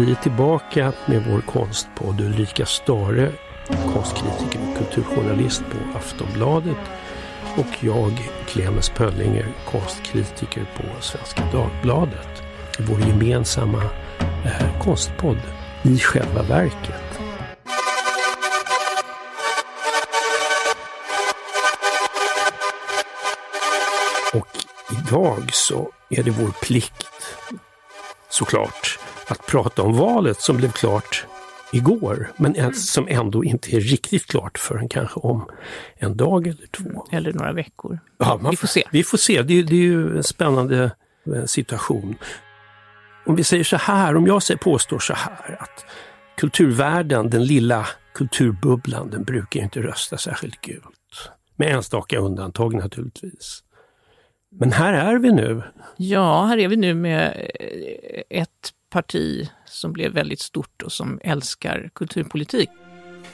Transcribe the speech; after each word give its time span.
Vi 0.00 0.10
är 0.10 0.14
tillbaka 0.14 0.92
med 1.06 1.24
vår 1.30 1.40
konstpodd 1.40 2.20
Ulrika 2.20 2.66
Stare, 2.66 3.32
konstkritiker 3.92 4.60
och 4.70 4.76
kulturjournalist 4.78 5.62
på 5.70 5.98
Aftonbladet 5.98 6.76
och 7.56 7.66
jag, 7.80 8.30
Clemens 8.46 8.90
Pöllinger, 8.90 9.46
konstkritiker 9.70 10.66
på 10.76 11.02
Svenska 11.02 11.42
Dagbladet. 11.52 12.42
Vår 12.78 13.00
gemensamma 13.00 13.82
eh, 14.44 14.82
konstpodd 14.82 15.40
I 15.82 15.98
själva 15.98 16.42
verket. 16.42 17.20
Och 24.32 24.48
idag 24.92 25.50
så 25.52 25.90
är 26.10 26.22
det 26.22 26.30
vår 26.30 26.50
plikt, 26.62 27.36
såklart, 28.28 28.98
att 29.30 29.46
prata 29.46 29.82
om 29.82 29.96
valet 29.96 30.40
som 30.40 30.56
blev 30.56 30.72
klart 30.72 31.26
igår, 31.72 32.32
men 32.36 32.56
mm. 32.56 32.74
som 32.74 33.08
ändå 33.08 33.44
inte 33.44 33.76
är 33.76 33.80
riktigt 33.80 34.26
klart 34.26 34.58
förrän 34.58 34.88
kanske 34.88 35.20
om 35.20 35.50
en 35.94 36.16
dag 36.16 36.46
eller 36.46 36.66
två. 36.66 37.06
Eller 37.10 37.32
några 37.32 37.52
veckor. 37.52 37.98
Ja, 38.18 38.40
vi 38.50 38.56
får 38.56 38.68
se. 38.68 38.84
Vi 38.90 39.04
får 39.04 39.18
se. 39.18 39.42
Det, 39.42 39.62
det 39.62 39.74
är 39.74 39.80
ju 39.80 40.16
en 40.16 40.24
spännande 40.24 40.90
eh, 41.34 41.44
situation. 41.44 42.14
Om 43.26 43.36
vi 43.36 43.44
säger 43.44 43.64
så 43.64 43.76
här, 43.76 44.16
om 44.16 44.26
jag 44.26 44.42
påstår 44.60 44.98
så 44.98 45.14
här 45.14 45.56
att 45.60 45.84
kulturvärlden, 46.36 47.30
den 47.30 47.44
lilla 47.44 47.86
kulturbubblan, 48.14 49.10
den 49.10 49.24
brukar 49.24 49.60
inte 49.60 49.80
rösta 49.80 50.18
särskilt 50.18 50.60
gult. 50.60 51.30
Med 51.56 51.74
enstaka 51.74 52.18
undantag 52.18 52.74
naturligtvis. 52.74 53.62
Men 54.50 54.72
här 54.72 54.92
är 54.92 55.18
vi 55.18 55.32
nu. 55.32 55.62
Ja, 55.96 56.44
här 56.44 56.58
är 56.58 56.68
vi 56.68 56.76
nu 56.76 56.94
med 56.94 57.50
eh, 57.60 58.40
ett 58.40 58.72
parti 58.90 59.48
som 59.66 59.92
blev 59.92 60.12
väldigt 60.12 60.40
stort 60.40 60.82
och 60.82 60.92
som 60.92 61.20
älskar 61.24 61.90
kulturpolitik. 61.94 62.70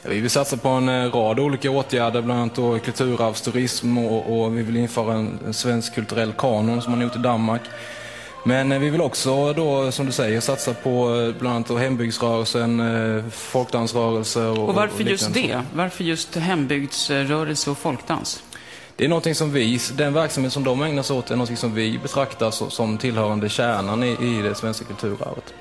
Vi 0.02 0.20
vill 0.20 0.30
satsa 0.30 0.56
på 0.56 0.68
en 0.68 0.88
eh, 0.88 1.10
rad 1.10 1.40
olika 1.40 1.70
åtgärder, 1.70 2.22
bland 2.22 2.40
annat 2.40 2.54
då 2.54 2.78
kulturarvsturism 2.78 3.98
och, 3.98 4.40
och 4.40 4.58
vi 4.58 4.62
vill 4.62 4.76
införa 4.76 5.14
en 5.14 5.54
svensk 5.54 5.94
kulturell 5.94 6.32
kanon 6.32 6.82
som 6.82 6.92
man 6.92 7.00
gjort 7.00 7.16
i 7.16 7.18
Danmark. 7.18 7.62
Men 8.44 8.72
eh, 8.72 8.78
vi 8.78 8.90
vill 8.90 9.00
också 9.00 9.52
då, 9.52 9.92
som 9.92 10.06
du 10.06 10.12
säger, 10.12 10.40
satsa 10.40 10.74
på 10.74 11.32
bland 11.38 11.56
annat 11.56 11.82
hembygdsrörelsen, 11.82 12.82
folkdansrörelser. 13.30 14.58
Och, 14.58 14.68
och 14.68 14.74
varför 14.74 15.04
och 15.04 15.10
just 15.10 15.34
det? 15.34 15.60
Varför 15.74 16.04
just 16.04 16.36
hembygdsrörelse 16.36 17.70
och 17.70 17.78
folkdans? 17.78 18.42
Det 18.96 19.04
är 19.04 19.08
någonting 19.08 19.34
som 19.34 19.52
vi, 19.52 19.78
den 19.96 20.14
verksamhet 20.14 20.52
som 20.52 20.64
de 20.64 20.82
ägnar 20.82 21.02
sig 21.02 21.16
åt 21.16 21.30
är 21.30 21.36
någonting 21.36 21.56
som 21.56 21.74
vi 21.74 21.98
betraktar 21.98 22.50
som 22.50 22.98
tillhörande 22.98 23.48
kärnan 23.48 24.02
i, 24.02 24.16
i 24.20 24.42
det 24.42 24.54
svenska 24.54 24.84
kulturarvet. 24.84 25.54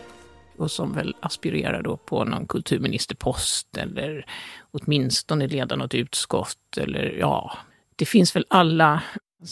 Och 0.58 0.72
som 0.72 0.94
väl 0.94 1.16
aspirerar 1.20 1.82
då 1.82 1.98
på 1.98 2.24
någon 2.24 2.48
kulturministerpost 2.48 3.78
eller 3.78 4.26
åtminstone 4.72 5.48
leda 5.48 5.76
något 5.76 5.94
utskott 5.94 6.78
eller 6.78 7.18
ja, 7.20 7.58
det 7.96 8.06
finns 8.06 8.36
väl 8.36 8.46
alla 8.48 9.04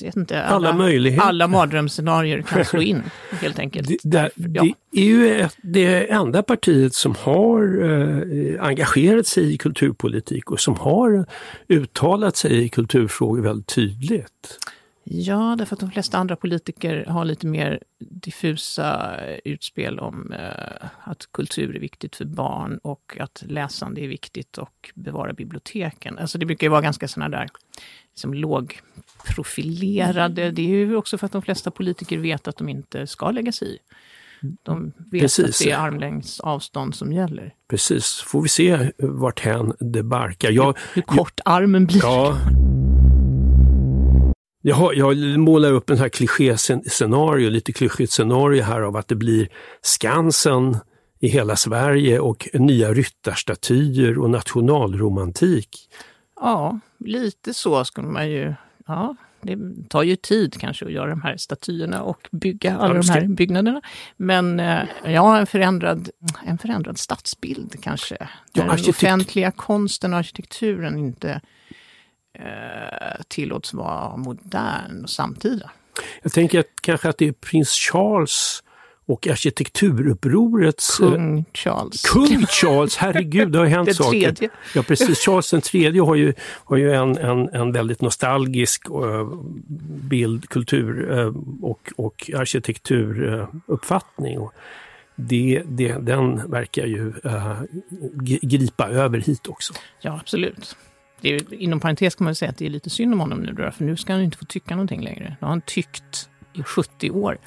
inte, 0.02 0.44
alla, 0.44 0.70
alla, 0.70 0.78
möjligheter. 0.78 1.28
Alla 1.28 1.48
mardrömsscenarier 1.48 2.42
kan 2.42 2.66
slå 2.66 2.82
in 2.82 3.04
helt 3.42 3.60
enkelt. 3.60 3.88
Det, 3.88 4.30
det, 4.36 4.50
ja. 4.54 4.64
det 4.92 5.02
är 5.02 5.06
ju 5.06 5.36
ett, 5.36 5.58
det 5.62 6.12
enda 6.12 6.44
partiet 6.44 6.94
som 6.94 7.16
har 7.20 7.84
eh, 7.84 8.66
engagerat 8.66 9.28
sig 9.28 9.54
i 9.54 9.58
kulturpolitik 9.58 10.52
och 10.52 10.60
som 10.60 10.76
har 10.76 11.26
uttalat 11.68 12.36
sig 12.36 12.64
i 12.64 12.70
kulturfrågor 12.70 13.42
väldigt 13.42 13.68
tydligt. 13.68 14.60
Ja, 15.04 15.56
därför 15.58 15.76
att 15.76 15.80
de 15.80 15.92
flesta 15.92 16.18
andra 16.18 16.36
politiker 16.36 17.06
har 17.06 17.26
lite 17.26 17.48
mer 17.48 17.80
diffusa 18.00 19.20
utspel 19.46 20.00
om 20.00 20.32
eh, 20.32 20.88
att 21.04 21.28
kultur 21.32 21.76
är 21.76 21.80
viktigt 21.80 22.16
för 22.16 22.26
barn 22.26 22.80
och 22.84 23.18
att 23.20 23.44
läsande 23.48 24.02
är 24.02 24.08
viktigt 24.08 24.58
och 24.58 24.92
bevara 24.96 25.34
biblioteken. 25.34 26.18
Alltså 26.18 26.38
det 26.38 26.46
brukar 26.46 26.68
ju 26.68 26.72
vara 26.72 26.82
ganska 26.82 27.08
sådana 27.08 27.38
där 27.38 27.48
liksom 28.10 28.34
lågprofilerade. 28.34 30.52
Det 30.52 30.62
är 30.62 30.68
ju 30.68 30.96
också 30.96 31.18
för 31.18 31.26
att 31.26 31.32
de 31.32 31.42
flesta 31.42 31.72
politiker 31.72 32.18
vet 32.18 32.48
att 32.48 32.58
de 32.58 32.70
inte 32.70 33.08
ska 33.08 33.32
lägga 33.32 33.52
sig 33.52 33.76
i. 33.76 33.78
De 34.64 34.92
vet 34.98 35.22
Precis. 35.22 35.46
att 35.46 35.60
det 35.60 35.72
är 35.72 35.78
armlängds 35.78 36.40
avstånd 36.40 36.96
som 36.96 37.14
gäller. 37.14 37.54
Precis, 37.70 38.22
får 38.26 38.42
vi 38.42 38.50
se 38.50 38.92
vart 38.98 39.40
hän 39.40 39.74
det 39.80 40.04
barkar. 40.04 40.52
Jag, 40.52 40.78
hur, 40.94 41.02
kort 41.02 41.42
jag, 41.46 41.54
armen 41.54 41.86
blir. 41.86 42.02
Ja. 42.04 42.38
Jag, 44.66 44.96
jag 44.96 45.18
målar 45.40 45.72
upp 45.72 45.90
en 45.90 45.98
här 45.98 46.10
kliché-scenario, 46.10 47.50
lite 47.50 47.74
klyschigt 47.74 48.12
scenario 48.12 48.64
här 48.64 48.82
av 48.82 48.98
att 48.98 49.08
det 49.08 49.16
blir 49.16 49.50
Skansen 49.82 50.78
i 51.20 51.28
hela 51.28 51.56
Sverige 51.56 52.20
och 52.20 52.50
nya 52.54 52.94
ryttarstatyer 52.94 54.18
och 54.18 54.30
nationalromantik. 54.30 55.90
Ja, 56.36 56.80
lite 57.00 57.54
så 57.54 57.86
skulle 57.86 58.08
man 58.08 58.30
ju... 58.30 58.54
Ja, 58.88 59.16
det 59.42 59.58
tar 59.90 60.04
ju 60.04 60.16
tid 60.16 60.56
kanske 60.60 60.86
att 60.86 60.92
göra 60.92 61.10
de 61.10 61.22
här 61.22 61.38
statyerna 61.38 62.04
och 62.04 62.28
bygga 62.32 62.78
alla 62.78 62.94
de 62.94 63.10
här 63.10 63.28
byggnaderna. 63.28 63.82
Men 64.18 64.60
eh, 64.60 64.84
ja, 65.06 65.38
en 65.38 65.48
förändrad, 65.48 66.10
en 66.46 66.58
förändrad 66.58 66.98
stadsbild 66.98 67.76
kanske. 67.82 68.18
Ja, 68.54 68.64
Den 68.64 68.90
offentliga 68.90 69.52
konsten 69.52 70.14
och 70.14 70.20
arkitekturen 70.20 70.98
inte 70.98 71.42
tillåts 73.28 73.74
vara 73.74 74.18
modern 74.18 75.04
och 75.04 75.10
samtida. 75.10 75.72
Jag 76.24 76.32
tänker 76.32 76.60
att 76.60 76.66
kanske 76.82 77.10
att 77.10 77.18
det 77.18 77.28
är 77.28 77.32
prins 77.32 77.70
Charles 77.70 78.64
och 79.06 79.28
arkitekturupprorets... 79.28 81.00
Eh, 81.00 81.12
Kung 81.12 81.46
Charles. 81.54 82.02
Kung 82.02 82.46
Charles, 82.46 82.98
herregud, 82.98 83.52
det 83.52 83.60
har 83.60 83.66
hänt 83.66 83.86
den 83.86 83.96
saker. 83.96 84.20
Tredje. 84.20 84.50
Ja 84.76 84.84
precis, 84.84 85.20
Charles 85.20 85.52
den 85.52 85.62
tredje 85.62 86.02
har 86.02 86.16
ju, 86.16 86.34
har 86.40 86.78
ju 86.78 86.94
en, 86.94 87.18
en, 87.18 87.50
en 87.50 87.72
väldigt 87.72 88.02
nostalgisk 88.02 88.90
uh, 88.90 89.34
bild, 90.10 90.50
kultur 90.50 91.12
och, 91.62 91.92
och 91.96 92.32
arkitekturuppfattning. 92.36 94.50
Det, 95.16 95.64
det, 95.66 95.94
den 95.94 96.52
verkar 96.52 96.86
ju 96.86 97.14
gripa 98.42 98.88
över 98.88 99.20
hit 99.20 99.48
också. 99.48 99.74
Ja, 100.02 100.20
absolut. 100.22 100.76
Det 101.24 101.36
är, 101.36 101.54
inom 101.54 101.80
parentes 101.80 102.16
kan 102.16 102.26
man 102.26 102.36
säga 102.36 102.52
att 102.52 102.58
det 102.58 102.66
är 102.66 102.70
lite 102.70 102.90
synd 102.90 103.14
om 103.14 103.20
honom 103.20 103.40
nu 103.40 103.54
då, 103.54 103.72
för 103.72 103.84
nu 103.84 103.98
ska 103.98 104.14
han 104.14 104.22
inte 104.22 104.38
få 104.38 104.46
tycka 104.46 104.76
någonting 104.76 105.02
längre. 105.02 105.30
Nu 105.30 105.38
har 105.40 105.50
han 105.50 105.62
tyckt 105.62 106.30
i 106.54 106.64
70 106.64 107.12
år 107.12 107.38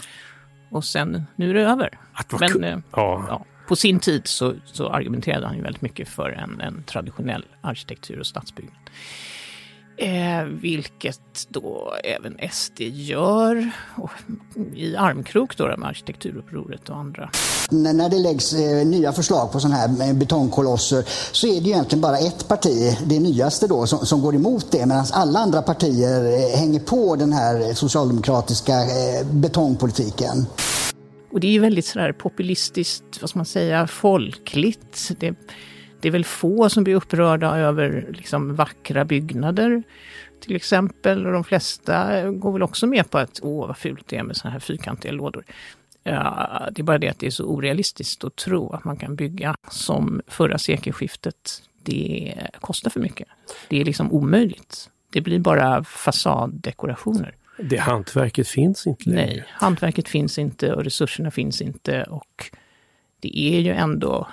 och 0.70 0.84
sen, 0.84 1.22
nu 1.36 1.50
är 1.50 1.54
det 1.54 1.62
över. 1.62 1.98
Men 2.40 2.64
eh, 2.64 2.78
ja. 2.92 3.26
Ja, 3.28 3.44
på 3.68 3.76
sin 3.76 4.00
tid 4.00 4.26
så, 4.26 4.54
så, 4.64 4.88
argumenterade 4.88 5.46
han 5.46 5.56
ju 5.56 5.62
väldigt 5.62 5.82
mycket 5.82 6.08
för 6.08 6.30
en, 6.30 6.60
en 6.60 6.82
traditionell 6.82 7.44
arkitektur 7.60 8.20
och 8.20 8.26
stadsbyggnad. 8.26 8.90
Eh, 9.98 10.44
vilket 10.44 11.46
då 11.48 11.94
även 12.04 12.36
SD 12.52 12.80
gör 12.80 13.70
och 13.96 14.10
i 14.74 14.96
armkrok 14.96 15.56
då 15.56 15.76
med 15.76 15.88
arkitekturupproret 15.88 16.88
och 16.88 16.96
andra. 16.96 17.30
När 17.70 18.08
det 18.08 18.18
läggs 18.18 18.52
eh, 18.52 18.86
nya 18.86 19.12
förslag 19.12 19.52
på 19.52 19.60
sådana 19.60 19.76
här 19.76 20.14
betongkolosser 20.14 21.04
så 21.32 21.46
är 21.46 21.60
det 21.60 21.68
egentligen 21.68 22.02
bara 22.02 22.18
ett 22.18 22.48
parti, 22.48 22.98
det 23.06 23.20
nyaste 23.20 23.66
då, 23.66 23.86
som, 23.86 24.06
som 24.06 24.20
går 24.20 24.34
emot 24.34 24.72
det 24.72 24.86
medan 24.86 25.06
alla 25.12 25.38
andra 25.38 25.62
partier 25.62 26.24
eh, 26.24 26.58
hänger 26.58 26.80
på 26.80 27.16
den 27.16 27.32
här 27.32 27.74
socialdemokratiska 27.74 28.72
eh, 28.72 29.26
betongpolitiken. 29.32 30.46
Och 31.32 31.40
det 31.40 31.46
är 31.46 31.52
ju 31.52 31.60
väldigt 31.60 31.86
sådär 31.86 32.12
populistiskt, 32.12 33.04
vad 33.20 33.30
ska 33.30 33.38
man 33.38 33.46
säga, 33.46 33.86
folkligt. 33.86 35.10
Det, 35.18 35.34
det 36.06 36.10
är 36.10 36.12
väl 36.12 36.24
få 36.24 36.68
som 36.68 36.84
blir 36.84 36.94
upprörda 36.94 37.56
över 37.56 38.06
liksom, 38.12 38.54
vackra 38.54 39.04
byggnader 39.04 39.82
till 40.40 40.56
exempel. 40.56 41.26
Och 41.26 41.32
de 41.32 41.44
flesta 41.44 42.22
går 42.30 42.52
väl 42.52 42.62
också 42.62 42.86
med 42.86 43.10
på 43.10 43.18
att 43.18 43.40
åh 43.42 43.66
vad 43.66 43.76
fult 43.76 44.08
det 44.08 44.16
är 44.16 44.22
med 44.22 44.36
sådana 44.36 44.52
här 44.52 44.60
fyrkantiga 44.60 45.12
lådor. 45.12 45.44
Ja, 46.02 46.68
det 46.72 46.82
är 46.82 46.84
bara 46.84 46.98
det 46.98 47.08
att 47.08 47.18
det 47.18 47.26
är 47.26 47.30
så 47.30 47.44
orealistiskt 47.44 48.24
att 48.24 48.36
tro 48.36 48.72
att 48.72 48.84
man 48.84 48.96
kan 48.96 49.16
bygga 49.16 49.56
som 49.70 50.22
förra 50.26 50.58
sekelskiftet. 50.58 51.62
Det 51.82 52.34
kostar 52.60 52.90
för 52.90 53.00
mycket. 53.00 53.28
Det 53.68 53.80
är 53.80 53.84
liksom 53.84 54.12
omöjligt. 54.12 54.90
Det 55.12 55.20
blir 55.20 55.38
bara 55.38 55.84
fasaddekorationer. 55.84 57.36
Det 57.58 57.76
hantverket 57.76 58.48
finns 58.48 58.86
inte 58.86 59.10
längre. 59.10 59.26
Nej, 59.26 59.44
hantverket 59.48 60.08
finns 60.08 60.38
inte 60.38 60.74
och 60.74 60.84
resurserna 60.84 61.30
finns 61.30 61.60
inte 61.60 62.02
och 62.02 62.50
det 63.20 63.38
är 63.38 63.60
ju 63.60 63.72
ändå 63.72 64.28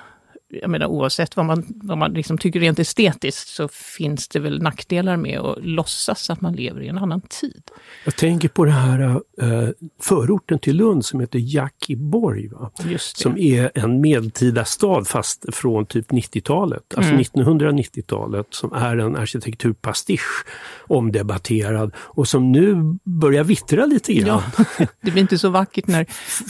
jag 0.61 0.69
menar 0.69 0.85
oavsett 0.85 1.35
vad 1.35 1.45
man, 1.45 1.65
vad 1.67 1.97
man 1.97 2.13
liksom 2.13 2.37
tycker 2.37 2.59
rent 2.59 2.79
estetiskt 2.79 3.47
så 3.47 3.67
finns 3.67 4.27
det 4.27 4.39
väl 4.39 4.61
nackdelar 4.61 5.17
med 5.17 5.39
att 5.39 5.57
låtsas 5.61 6.29
att 6.29 6.41
man 6.41 6.53
lever 6.53 6.81
i 6.81 6.87
en 6.87 6.97
annan 6.97 7.21
tid. 7.21 7.63
Jag 8.05 8.15
tänker 8.15 8.47
på 8.47 8.65
den 8.65 8.73
här 8.73 9.01
äh, 9.41 9.69
förorten 10.01 10.59
till 10.59 10.75
Lund 10.75 11.05
som 11.05 11.19
heter 11.19 11.39
Jackiborg. 11.39 12.49
Som 12.97 13.37
är 13.37 13.71
en 13.75 14.01
medeltida 14.01 14.65
stad 14.65 15.07
fast 15.07 15.45
från 15.55 15.85
typ 15.85 16.11
90-talet, 16.11 16.93
alltså 16.95 17.11
mm. 17.11 17.23
1990-talet, 17.23 18.47
som 18.49 18.73
är 18.73 18.97
en 18.97 19.15
arkitekturpastisch 19.15 20.45
omdebatterad 20.87 21.93
och 21.97 22.27
som 22.27 22.51
nu 22.51 22.97
börjar 23.03 23.43
vittra 23.43 23.85
lite 23.85 24.13
grann. 24.13 24.41
Ja, 24.57 24.65
det 25.01 25.11
blir 25.11 25.21
inte 25.21 25.37
så 25.37 25.49
vackert 25.49 25.87
när 25.87 26.05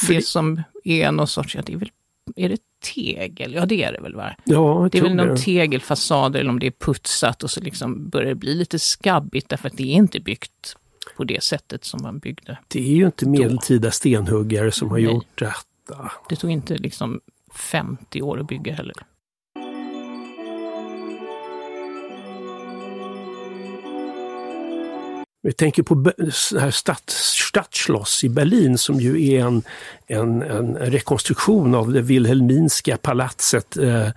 det 0.07 0.25
som 0.25 0.63
är 0.83 1.11
någon 1.11 1.27
sorts, 1.27 1.55
ja, 1.55 1.61
det 1.65 1.73
är 1.73 1.77
väl 1.77 1.91
är 2.35 2.49
det 2.49 2.57
tegel, 2.83 3.53
ja 3.53 3.65
det 3.65 3.83
är 3.83 3.91
det 3.93 4.01
väl 4.01 4.15
va? 4.15 4.35
Ja, 4.43 4.89
Det 4.91 4.97
är 4.97 5.01
väl 5.01 5.15
någon 5.15 5.27
det. 5.27 5.37
tegelfasad 5.37 6.35
eller 6.35 6.49
om 6.49 6.59
det 6.59 6.67
är 6.67 6.71
putsat 6.71 7.43
och 7.43 7.51
så 7.51 7.61
liksom 7.61 8.09
börjar 8.09 8.29
det 8.29 8.35
bli 8.35 8.55
lite 8.55 8.79
skabbigt 8.79 9.49
därför 9.49 9.67
att 9.67 9.77
det 9.77 9.83
är 9.83 9.93
inte 9.95 10.19
byggt 10.19 10.75
på 11.17 11.23
det 11.23 11.43
sättet 11.43 11.85
som 11.85 11.99
man 12.03 12.19
byggde. 12.19 12.57
Det 12.67 12.79
är 12.79 12.95
ju 12.95 13.05
inte 13.05 13.29
medeltida 13.29 13.91
stenhuggare 13.91 14.71
som 14.71 14.89
har 14.89 14.97
Nej. 14.97 15.05
gjort 15.05 15.39
detta. 15.39 16.11
Det 16.29 16.35
tog 16.35 16.51
inte 16.51 16.75
liksom 16.77 17.19
50 17.55 18.21
år 18.21 18.39
att 18.39 18.47
bygga 18.47 18.73
heller. 18.73 18.95
Vi 25.45 25.53
tänker 25.53 25.83
på 25.83 25.95
här 26.59 26.71
Stadtschloss 26.71 28.23
i 28.23 28.29
Berlin 28.29 28.77
som 28.77 28.99
ju 28.99 29.27
är 29.27 29.45
en, 29.45 29.63
en, 30.07 30.41
en 30.41 30.75
rekonstruktion 30.75 31.75
av 31.75 31.93
det 31.93 32.01
Wilhelminska 32.01 32.97
palatset 32.97 33.77
eh, 33.77 34.07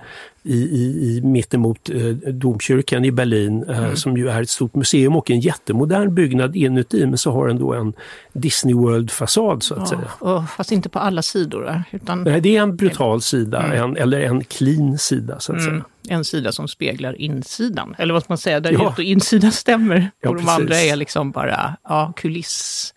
i, 0.46 0.56
i, 0.56 1.16
i 1.16 1.20
mittemot 1.20 1.90
eh, 1.90 2.06
domkyrkan 2.32 3.04
i 3.04 3.12
Berlin 3.12 3.64
eh, 3.68 3.94
som 3.94 4.16
ju 4.16 4.28
är 4.28 4.42
ett 4.42 4.50
stort 4.50 4.74
museum 4.74 5.16
och 5.16 5.30
en 5.30 5.40
jättemodern 5.40 6.14
byggnad 6.14 6.56
inuti 6.56 7.06
men 7.06 7.18
så 7.18 7.32
har 7.32 7.46
den 7.48 7.58
då 7.58 7.74
en 7.74 7.92
Disney 8.32 8.74
World-fasad 8.74 9.62
så 9.62 9.74
att 9.74 9.88
säga. 9.88 10.10
Ja, 10.20 10.36
och, 10.36 10.50
fast 10.50 10.72
inte 10.72 10.88
på 10.88 10.98
alla 10.98 11.22
sidor. 11.22 11.82
Utan 11.92 12.22
Nej, 12.22 12.40
det 12.40 12.56
är 12.56 12.62
en 12.62 12.76
brutal 12.76 13.22
sida, 13.22 13.62
en, 13.74 13.96
eller 13.96 14.20
en 14.20 14.44
clean 14.44 14.98
sida 14.98 15.40
så 15.40 15.52
att 15.52 15.58
mm, 15.58 15.70
säga. 15.70 15.84
en 16.16 16.24
sida 16.24 16.52
som 16.52 16.68
speglar 16.68 17.20
insidan. 17.20 17.94
Eller 17.98 18.14
vad 18.14 18.22
ska 18.22 18.32
man 18.32 18.38
säga, 18.38 18.60
där 18.60 18.72
Ja. 18.72 18.90
ut 18.92 18.98
och 18.98 19.04
insidan 19.04 19.52
stämmer. 19.52 20.10
Ja, 20.20 20.28
och 20.28 20.36
de 20.36 20.42
precis. 20.42 20.60
andra 20.60 20.76
är 20.76 20.96
liksom 20.96 21.30
bara 21.30 21.76
ja, 21.82 22.12
kuliss. 22.16 22.94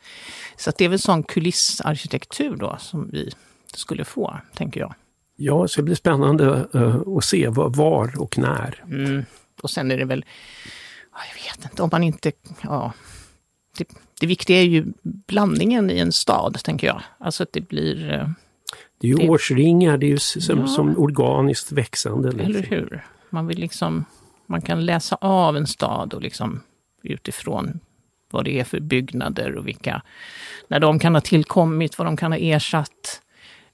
Så 0.57 0.71
det 0.77 0.85
är 0.85 0.89
väl 0.89 0.99
sån 0.99 1.23
kulissarkitektur 1.23 2.55
då 2.55 2.77
som 2.79 3.09
vi 3.11 3.31
skulle 3.73 4.05
få, 4.05 4.37
tänker 4.55 4.79
jag. 4.79 4.93
Ja, 5.41 5.67
så 5.67 5.81
det 5.81 5.83
blir 5.85 5.95
spännande 5.95 6.67
eh, 6.73 7.01
att 7.17 7.23
se 7.23 7.47
var, 7.47 7.69
var 7.69 8.21
och 8.21 8.37
när. 8.37 8.83
Mm. 8.87 9.25
Och 9.61 9.69
sen 9.69 9.91
är 9.91 9.97
det 9.97 10.05
väl, 10.05 10.25
ja, 11.13 11.19
jag 11.35 11.51
vet 11.51 11.71
inte, 11.71 11.83
om 11.83 11.89
man 11.91 12.03
inte, 12.03 12.31
ja. 12.61 12.93
Det, 13.77 13.87
det 14.19 14.27
viktiga 14.27 14.57
är 14.61 14.65
ju 14.65 14.85
blandningen 15.03 15.91
i 15.91 15.99
en 15.99 16.11
stad, 16.11 16.57
tänker 16.63 16.87
jag. 16.87 17.01
Alltså 17.17 17.43
att 17.43 17.53
det 17.53 17.61
blir, 17.61 18.13
eh, 18.13 18.29
Det 19.01 19.07
är 19.07 19.11
ju 19.11 19.15
Det- 19.15 19.29
årsringar, 19.29 19.97
det 19.97 20.05
är 20.05 20.09
ju 20.09 20.17
som, 20.19 20.59
Ja. 20.59 20.67
som 20.67 20.97
organiskt 20.97 21.71
växande. 21.71 22.31
liksom. 22.31 22.49
eller 22.49 22.63
hur? 22.63 23.05
Man 23.29 23.47
vill 23.47 23.59
liksom, 23.59 24.05
man 24.47 24.61
kan 24.61 24.85
läsa 24.85 25.15
av 25.21 25.57
en 25.57 25.67
stad 25.67 26.13
och 26.13 26.21
liksom 26.21 26.61
utifrån 27.03 27.79
vad 28.31 28.45
det 28.45 28.59
är 28.59 28.63
för 28.63 28.79
byggnader 28.79 29.55
och 29.55 29.67
vilka, 29.67 30.01
när 30.67 30.79
de 30.79 30.99
kan 30.99 31.13
ha 31.15 31.21
tillkommit, 31.21 31.97
vad 31.97 32.07
de 32.07 32.17
kan 32.17 32.31
ha 32.31 32.39
ersatt. 32.39 33.21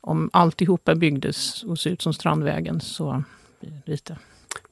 Om 0.07 0.29
alltihopa 0.33 0.95
byggdes 0.95 1.63
och 1.63 1.79
såg 1.79 1.93
ut 1.93 2.01
som 2.01 2.13
Strandvägen 2.13 2.81
så 2.81 3.23
blir 3.59 3.71
det 3.85 3.91
lite, 3.91 4.17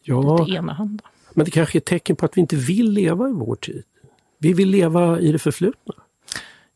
Ja, 0.02 0.38
lite 0.46 0.52
enahanda. 0.58 1.04
men 1.34 1.46
det 1.46 1.52
kanske 1.52 1.78
är 1.78 1.80
ett 1.80 1.86
tecken 1.86 2.16
på 2.16 2.26
att 2.26 2.38
vi 2.38 2.42
inte 2.42 2.56
vill 2.56 2.92
leva 2.92 3.30
i 3.30 3.32
vår 3.32 3.56
tid. 3.56 3.84
Vi 4.38 4.54
vill 4.54 4.70
leva 4.70 5.20
i 5.20 5.32
det 5.32 5.40
förflutna 5.40 5.94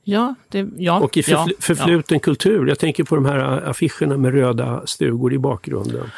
Ja, 0.03 0.35
det, 0.49 0.67
ja, 0.77 0.99
och 0.99 1.17
i 1.17 1.21
förfl- 1.21 1.31
ja, 1.31 1.47
förfluten 1.59 2.19
kultur. 2.19 2.67
Jag 2.67 2.79
tänker 2.79 3.03
på 3.03 3.15
de 3.15 3.25
här 3.25 3.37
affischerna 3.69 4.17
med 4.17 4.31
röda 4.33 4.87
stugor 4.87 5.33
i 5.33 5.37
bakgrunden. 5.39 6.09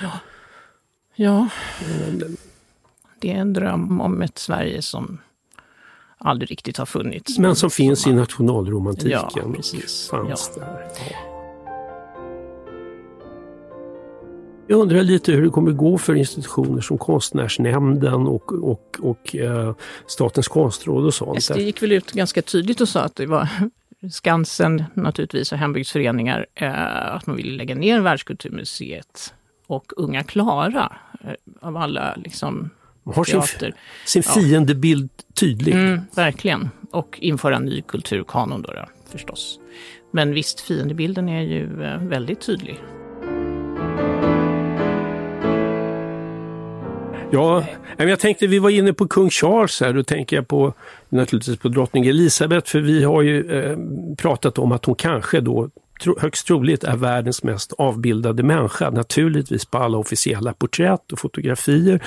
Ja. 1.16 1.48
Det 3.20 3.32
är 3.32 3.36
en 3.38 3.54
dröm 3.54 4.02
om 4.02 4.22
ett 4.22 4.38
Sverige 4.38 4.82
som 4.82 5.18
aldrig 6.18 6.52
riktigt 6.52 6.78
har 6.78 6.86
funnits. 6.86 7.38
Men 7.40 7.56
som 7.56 7.70
finns 7.70 8.08
i 8.08 8.10
man- 8.10 8.18
nationalromantiken. 8.20 9.12
Ja, 9.36 9.52
precis. 9.56 10.08
Fanns 10.10 10.56
där. 10.56 11.29
Jag 14.72 14.80
undrar 14.80 15.04
lite 15.04 15.32
hur 15.32 15.44
det 15.44 15.50
kommer 15.50 15.72
gå 15.72 15.98
för 15.98 16.16
institutioner 16.16 16.82
som 16.82 16.98
Konstnärsnämnden 16.98 18.28
och, 18.28 18.54
och, 18.54 18.98
och 19.02 19.36
eh, 19.36 19.76
Statens 20.08 20.48
konstråd 20.48 21.06
och 21.06 21.14
sånt. 21.14 21.44
SD 21.44 21.58
gick 21.58 21.82
väl 21.84 21.92
ut 21.92 22.12
ganska 22.12 22.42
tydligt 22.42 22.82
och 22.82 22.90
sa 22.90 23.02
att 23.02 23.16
det 23.16 23.26
var 23.26 23.48
Skansen 24.12 24.84
naturligtvis 24.94 25.52
och 25.52 25.58
hembygdsföreningar, 25.58 26.46
eh, 26.56 27.16
att 27.16 27.28
man 27.28 27.36
ville 27.36 27.58
lägga 27.58 27.76
ner 27.76 28.00
Världskulturmuseet. 28.00 29.34
Och 29.68 29.92
Unga 29.98 30.24
Klara, 30.24 30.96
eh, 31.24 31.68
av 31.68 31.78
alla 31.78 32.16
liksom 32.16 32.70
Man 33.04 33.16
har 33.16 33.24
sin, 33.24 33.42
teater. 33.42 33.76
sin 34.06 34.24
Ja. 34.26 34.32
fiendebild 34.34 35.10
tydlig. 35.40 35.74
Mm, 35.74 36.02
verkligen. 36.16 36.70
Och 36.92 37.18
införa 37.22 37.56
en 37.56 37.66
ny 37.66 37.82
kulturkanon 37.82 38.62
då, 38.62 38.74
då 38.74 38.86
förstås. 39.12 39.60
Men 40.12 40.34
visst, 40.34 40.60
fiendebilden 40.62 41.30
är 41.30 41.42
ju 41.42 41.84
eh, 41.84 42.04
väldigt 42.04 42.42
tydlig. 42.42 42.80
Ja, 47.32 47.64
men 47.98 48.08
jag 48.08 48.20
tänkte 48.20 48.48
vi 48.48 48.60
var 48.60 48.70
inne 48.70 48.94
på 48.94 49.08
kung 49.08 49.30
Charles 49.30 49.82
här, 49.82 49.94
då 49.94 50.04
tänker 50.04 50.36
jag 50.36 50.48
på 50.48 50.74
naturligtvis 51.10 51.58
på 51.58 51.68
drottning 51.68 52.08
Elisabeth 52.08 52.72
för 52.72 52.80
vi 52.80 53.04
har 53.04 53.22
ju 53.22 53.52
eh, 53.52 53.78
pratat 54.18 54.58
om 54.60 54.72
att 54.72 54.86
hon 54.86 54.96
kanske 54.96 55.42
då 55.42 55.70
tro, 56.04 56.20
högst 56.20 56.48
troligt 56.48 56.84
är 56.84 56.96
världens 56.96 57.44
mest 57.44 57.74
avbildade 57.74 58.44
människa. 58.44 58.90
Naturligtvis 58.90 59.66
på 59.66 59.78
alla 59.78 59.98
officiella 59.98 60.54
porträtt 60.54 61.12
och 61.12 61.20
fotografier 61.20 62.04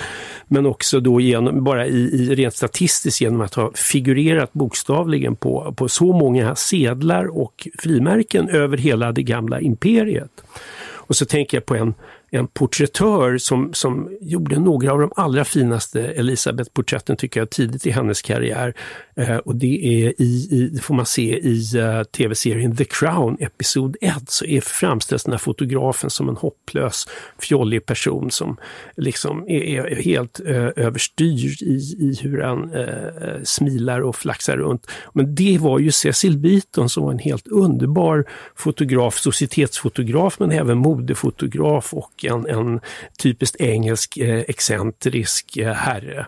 men 0.48 0.66
också 0.66 1.00
då 1.00 1.20
genom, 1.20 1.64
bara 1.64 1.86
i, 1.86 2.00
i 2.00 2.34
rent 2.34 2.54
statistiskt 2.54 3.20
genom 3.20 3.40
att 3.40 3.54
ha 3.54 3.72
figurerat 3.74 4.52
bokstavligen 4.52 5.36
på, 5.36 5.74
på 5.76 5.88
så 5.88 6.12
många 6.12 6.54
sedlar 6.54 7.38
och 7.38 7.68
frimärken 7.78 8.48
över 8.48 8.76
hela 8.76 9.12
det 9.12 9.22
gamla 9.22 9.60
imperiet. 9.60 10.44
Och 10.84 11.16
så 11.16 11.24
tänker 11.24 11.56
jag 11.56 11.66
på 11.66 11.74
en, 11.74 11.94
en 12.34 12.46
porträttör 12.46 13.38
som, 13.38 13.74
som 13.74 14.10
gjorde 14.20 14.58
några 14.58 14.92
av 14.92 15.00
de 15.00 15.12
allra 15.16 15.44
finaste 15.44 16.02
Elisabeth-porträtten 16.02 17.16
tycker 17.16 17.40
jag 17.40 17.50
tidigt 17.50 17.86
i 17.86 17.90
hennes 17.90 18.22
karriär. 18.22 18.74
Eh, 19.16 19.36
och 19.36 19.56
det 19.56 20.04
är 20.04 20.22
i, 20.22 20.48
i, 20.50 20.70
det 20.72 20.80
får 20.80 20.94
man 20.94 21.06
se 21.06 21.38
i 21.38 21.62
uh, 21.76 22.02
tv-serien 22.02 22.76
The 22.76 22.84
Crown, 22.84 23.36
episod 23.40 23.96
1, 24.00 24.14
så 24.26 24.44
är 24.44 24.60
framställs 24.60 25.24
den 25.24 25.32
här 25.32 25.38
fotografen 25.38 26.10
som 26.10 26.28
en 26.28 26.36
hopplös, 26.36 27.08
fjollig 27.38 27.86
person 27.86 28.30
som 28.30 28.56
liksom 28.96 29.48
är, 29.48 29.86
är 29.86 30.02
helt 30.02 30.40
uh, 30.40 30.70
överstyrd 30.76 31.62
i, 31.62 31.96
i 31.98 32.18
hur 32.22 32.40
han 32.40 32.74
uh, 32.74 33.42
smilar 33.44 34.00
och 34.00 34.16
flaxar 34.16 34.56
runt. 34.56 34.86
Men 35.12 35.34
det 35.34 35.58
var 35.58 35.78
ju 35.78 35.90
Cecil 35.90 36.38
Beaton 36.38 36.88
som 36.88 37.04
var 37.04 37.12
en 37.12 37.18
helt 37.18 37.48
underbar 37.48 38.24
fotograf, 38.56 39.18
societetsfotograf 39.18 40.36
men 40.40 40.50
även 40.50 40.78
modefotograf 40.78 41.94
och 41.94 42.21
en, 42.24 42.46
en 42.46 42.80
typiskt 43.18 43.60
engelsk 43.60 44.16
eh, 44.16 44.40
excentrisk 44.40 45.56
eh, 45.56 45.72
herre. 45.72 46.26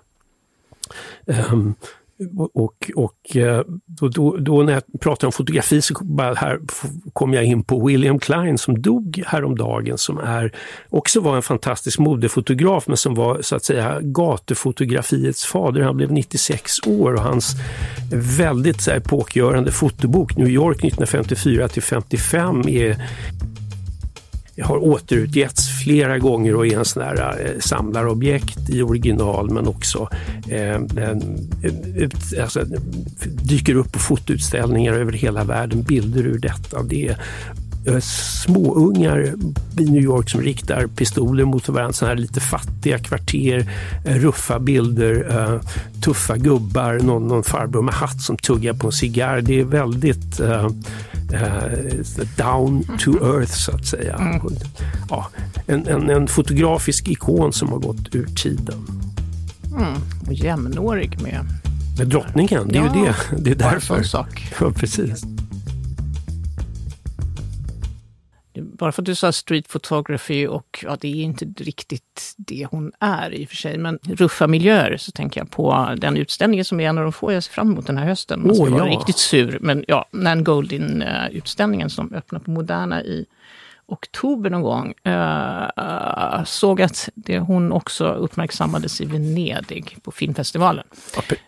Um, 1.26 1.75
och 2.54 2.90
och 2.95 3.37
eh, 3.37 3.62
då, 3.87 4.09
då, 4.09 4.37
då 4.37 4.62
när 4.62 4.73
jag 4.73 4.83
pratar 5.00 5.28
om 5.28 5.33
fotografi 5.33 5.83
så 5.83 5.95
bara 6.04 6.35
här 6.35 6.61
kom 7.12 7.35
jag 7.35 7.45
in 7.45 7.64
på 7.64 7.87
William 7.87 8.18
Klein 8.18 8.59
som 8.59 8.83
dog 8.83 9.23
häromdagen 9.26 9.99
som 9.99 10.18
är 10.18 10.52
också 10.90 11.21
var 11.21 11.37
en 11.37 11.42
fantastisk 11.42 11.99
modefotograf 11.99 12.87
men 12.87 12.97
som 12.97 13.14
var 13.14 13.42
så 13.42 13.57
att 13.57 13.64
säga 13.64 13.99
gatufotografiets 14.00 15.45
fader. 15.45 15.80
Han 15.80 15.97
blev 15.97 16.12
96 16.12 16.87
år 16.87 17.14
och 17.14 17.23
hans 17.23 17.54
väldigt 18.38 18.83
så 18.83 18.90
här, 18.90 18.99
epokgörande 18.99 19.73
fotobok 19.73 20.37
New 20.37 20.49
York 20.49 20.76
1954 20.76 21.68
till 21.68 21.83
55 21.83 22.68
är 22.68 22.97
har 24.62 24.76
återutgetts 24.76 25.68
flera 25.82 26.18
gånger 26.18 26.54
och 26.54 26.66
är 26.66 26.78
en 26.78 26.84
sån 26.84 27.02
här 27.02 27.40
eh, 27.40 27.61
samlarobjekt 27.61 28.70
i 28.70 28.82
original 28.82 29.50
men 29.50 29.66
också 29.66 30.08
eh, 30.49 30.75
en, 30.75 31.50
ut, 31.96 32.14
alltså, 32.42 32.64
dyker 33.25 33.75
upp 33.75 33.92
på 33.92 33.99
fotoutställningar 33.99 34.92
över 34.92 35.12
hela 35.12 35.44
världen, 35.44 35.82
bilder 35.82 36.26
ur 36.26 36.38
detta. 36.38 36.82
Det 36.82 37.08
är 37.08 37.18
småungar 38.00 39.35
i 39.79 39.85
New 39.85 40.03
York 40.03 40.31
som 40.31 40.41
riktar 40.41 40.87
pistoler 40.87 41.45
mot 41.45 41.69
varandra, 41.69 41.93
sådana 41.93 42.14
här 42.14 42.21
lite 42.21 42.41
fattiga 42.41 42.99
kvarter, 42.99 43.71
eh, 44.05 44.14
ruffa 44.14 44.59
bilder, 44.59 45.26
eh, 45.31 45.61
tuffa 46.00 46.37
gubbar, 46.37 46.99
någon, 47.03 47.29
någon 47.29 47.43
farbror 47.45 47.83
med 47.83 47.95
hatt 47.95 48.21
som 48.23 48.37
tuggar 48.37 48.73
på 48.73 48.87
en 48.87 48.93
cigarr. 48.93 49.41
Det 49.41 49.61
är 49.61 49.64
väldigt 49.64 50.41
eh, 50.41 50.64
eh, 51.33 52.26
down 52.37 52.85
to 52.99 53.11
earth 53.11 53.53
så 53.53 53.73
att 53.73 53.87
säga. 53.87 54.41
Ja, 55.11 55.29
en, 55.67 55.87
en, 55.87 56.11
en 56.11 56.26
fotografisk 56.29 57.09
ikon 57.09 57.53
som 57.53 57.69
har 57.69 57.79
gått 57.79 58.14
ur 58.14 58.26
tiden. 58.26 58.87
Mm. 59.76 59.95
Och 60.26 60.33
jämnårig 60.33 61.23
med 61.23 61.47
Med 61.99 62.09
drottningen, 62.09 62.69
det 62.69 62.79
är 62.79 62.83
ju 62.83 63.05
Ja, 63.07 63.14
det. 63.31 63.43
Det 63.43 63.50
är 63.50 63.71
därför. 63.71 64.03
sak. 64.03 64.53
Ja, 64.61 64.71
precis. 64.71 65.25
Bara 68.78 68.93
för 68.93 69.02
att 69.02 69.07
du 69.07 69.14
sa 69.14 69.33
street 69.33 69.69
photography 69.69 70.47
och 70.47 70.85
ja, 70.87 70.97
det 71.00 71.09
är 71.09 71.23
inte 71.23 71.45
riktigt 71.45 72.35
det 72.37 72.66
hon 72.71 72.93
är 73.00 73.35
i 73.35 73.45
och 73.45 73.49
för 73.49 73.57
sig. 73.57 73.78
Men 73.78 73.99
ruffa 74.02 74.47
miljöer 74.47 74.97
så 74.97 75.12
tänker 75.12 75.40
jag 75.40 75.50
på 75.50 75.95
den 75.97 76.16
utställningen 76.16 76.64
som 76.64 76.81
är 76.81 76.88
en 76.88 76.99
av 76.99 77.04
de 77.04 77.12
få 77.12 77.33
jag 77.33 77.43
ser 77.43 77.52
fram 77.52 77.73
emot 77.73 77.87
den 77.87 77.99
här 77.99 78.07
hösten. 78.07 78.47
Man 78.47 78.54
ska 78.54 78.64
Åh, 78.64 78.71
vara 78.71 78.88
ja. 78.88 78.99
riktigt 78.99 79.19
sur. 79.19 79.59
Men 79.61 79.85
ja, 79.88 80.09
Nan 80.11 80.45
Goldin-utställningen 80.45 81.90
som 81.90 82.14
öppnar 82.14 82.40
på 82.40 82.50
Moderna 82.50 83.02
i 83.02 83.26
oktober 83.87 84.50
någon 84.50 84.62
gång. 84.62 84.95
Uh, 85.07 86.45
såg 86.45 86.83
att 86.83 87.09
det, 87.14 87.38
hon 87.38 87.73
också 87.73 88.12
uppmärksammades 88.12 89.00
i 89.00 89.04
Venedig 89.04 89.97
på 90.02 90.11
filmfestivalen. 90.11 90.85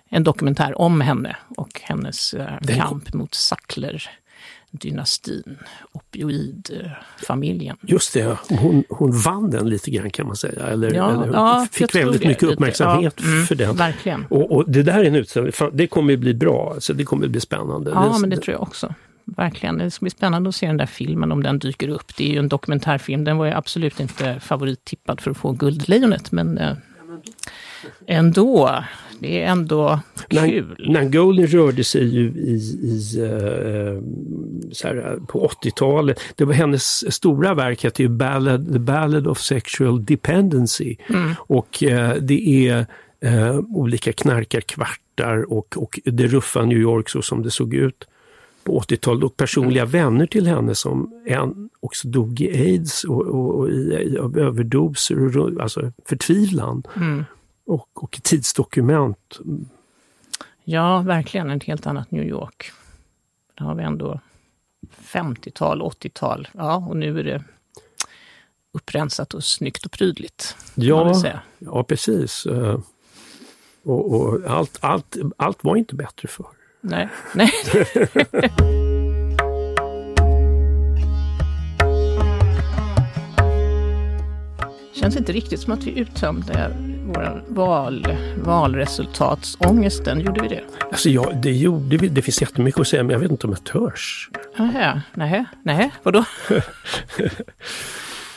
En 0.09 0.25
dokumentär 0.25 0.81
om 0.81 1.01
henne 1.01 1.37
och 1.57 1.81
hennes 1.85 2.35
uh, 2.35 2.77
kamp 2.77 3.15
mot 3.15 3.35
Sackler 3.35 4.11
dynastin, 4.77 5.59
opioidfamiljen. 5.93 7.77
Just 7.83 8.15
det, 8.15 8.39
hon, 8.49 8.85
hon 8.89 9.13
vann 9.13 9.51
den 9.51 9.69
lite 9.69 9.91
grann 9.91 10.11
kan 10.11 10.27
man 10.27 10.37
säga. 10.37 10.67
Eller, 10.67 10.95
ja, 10.95 11.11
eller 11.11 11.33
ja, 11.33 11.67
fick 11.73 11.95
väldigt 11.95 12.25
mycket 12.25 12.43
lite. 12.43 12.55
uppmärksamhet 12.55 13.15
ja, 13.17 13.25
mm, 13.25 13.47
för 13.47 13.55
den. 13.55 13.77
Verkligen. 13.77 14.27
Och, 14.31 14.53
och, 14.53 14.71
det 14.71 14.83
där 14.83 14.99
är 14.99 15.05
en 15.05 15.15
utställning, 15.15 15.53
det 15.73 15.87
kommer 15.87 16.13
att 16.13 16.21
bli 16.21 16.35
bra, 16.35 16.73
alltså, 16.75 16.93
det 16.95 17.05
kommer 17.05 17.25
att 17.25 17.31
bli 17.31 17.41
spännande. 17.41 17.91
Ja, 17.91 18.13
det, 18.15 18.21
men 18.21 18.31
det 18.31 18.37
tror 18.37 18.55
jag 18.55 18.63
också. 18.63 18.95
Verkligen. 19.25 19.79
Det 19.79 19.91
ska 19.91 20.05
bli 20.05 20.11
spännande 20.11 20.49
att 20.49 20.55
se 20.55 20.67
den 20.67 20.77
där 20.77 20.87
filmen 20.87 21.33
om 21.33 21.43
den 21.43 21.59
dyker 21.59 21.89
upp. 21.89 22.17
Det 22.17 22.25
är 22.25 22.33
ju 22.33 22.39
en 22.39 22.49
dokumentärfilm. 22.49 23.25
Den 23.25 23.37
var 23.37 23.47
ju 23.47 23.53
absolut 23.53 24.01
inte 24.01 24.41
favorittippad 24.41 25.21
för 25.21 25.31
att 25.31 25.37
få 25.37 25.53
Guldlejonet, 25.53 26.33
men 26.33 26.59
eh, 26.59 26.77
ändå. 28.07 28.85
Det 29.19 29.43
är 29.43 29.47
ändå 29.47 30.01
kul. 30.29 30.87
Nangolin 30.89 31.47
rörde 31.47 31.85
sig 31.85 32.05
ju 32.05 32.29
i, 32.29 32.55
i 32.83 33.01
så 34.73 34.89
här, 34.89 35.19
på 35.27 35.51
80-talet. 35.63 36.21
Det 36.35 36.45
var 36.45 36.53
hennes 36.53 37.15
stora 37.15 37.55
verk 37.55 37.85
hette 37.85 38.03
ju 38.03 38.09
Ballad, 38.09 38.73
The 38.73 38.79
Ballad 38.79 39.27
of 39.27 39.39
Sexual 39.39 40.05
Dependency. 40.05 40.97
Mm. 41.09 41.35
Och 41.39 41.83
uh, 41.83 42.15
det 42.21 42.69
är 42.69 42.87
uh, 43.25 43.61
olika 43.69 44.13
knarkarkvartar 44.13 45.53
och, 45.53 45.77
och 45.77 46.01
det 46.05 46.27
ruffa 46.27 46.65
New 46.65 46.79
York 46.79 47.09
så 47.09 47.23
som 47.23 47.43
det 47.43 47.51
såg 47.51 47.75
ut 47.75 48.07
på 48.65 48.81
80-talet 48.81 49.25
och 49.25 49.37
personliga 49.37 49.83
mm. 49.83 49.93
vänner 49.93 50.27
till 50.27 50.47
henne 50.47 50.75
som 50.75 51.23
en 51.27 51.69
också 51.81 52.09
dog 52.09 52.41
i 52.41 52.61
aids 52.61 53.05
och, 53.05 53.27
och, 53.27 53.55
och 53.55 53.69
i, 53.69 53.73
i, 53.73 54.19
av 54.19 54.39
överdoser, 54.39 55.39
och, 55.39 55.63
alltså 55.63 55.93
förtvivlan. 56.05 56.83
Mm. 56.97 57.25
Och, 57.67 58.03
och 58.03 58.21
tidsdokument. 58.23 59.39
Ja, 60.65 61.01
verkligen 61.01 61.51
ett 61.51 61.65
helt 61.65 61.87
annat 61.87 62.11
New 62.11 62.25
York. 62.25 62.73
Där 63.55 63.65
har 63.65 63.75
vi 63.75 63.83
ändå 63.83 64.21
50-tal, 65.03 65.83
80-tal. 65.83 66.49
Ja, 66.53 66.77
och 66.77 66.97
nu 66.97 67.19
är 67.21 67.25
det 67.25 67.45
upprensat 68.73 69.35
och 69.35 69.45
snyggt 69.45 69.87
och 69.87 69.93
prydligt. 69.93 70.57
Ja, 70.75 71.23
ja 71.59 71.85
precis. 71.85 72.47
Eh, 72.47 72.81
och, 73.83 74.15
och, 74.15 74.45
allt, 74.47 74.79
allt, 74.81 75.17
allt 75.37 75.65
var 75.65 75.77
inte 75.77 75.95
bättre 75.95 76.29
förr. 76.29 76.47
Nej. 76.81 77.09
Nej. 77.35 77.51
känns 85.07 85.17
inte 85.17 85.33
riktigt 85.33 85.61
som 85.61 85.73
att 85.73 85.85
vi 85.85 85.99
uttömde 85.99 86.77
vår 87.07 87.45
val, 87.49 88.07
valresultatsångesten. 88.45 90.21
Gjorde 90.21 90.43
vi 90.43 90.49
det? 90.49 90.61
Alltså 90.81 91.09
ja, 91.09 91.33
det 91.43 91.53
gjorde 91.53 91.97
vi. 91.97 92.09
Det 92.09 92.23
finns 92.23 92.41
jättemycket 92.41 92.81
att 92.81 92.89
säga, 92.89 93.03
men 93.03 93.11
jag 93.11 93.19
vet 93.21 93.31
inte 93.31 93.47
om 93.47 93.53
jag 93.53 93.65
törs. 93.65 94.31
Aha, 94.59 95.01
nej, 95.15 95.45
nej, 95.63 95.91
vadå? 96.03 96.25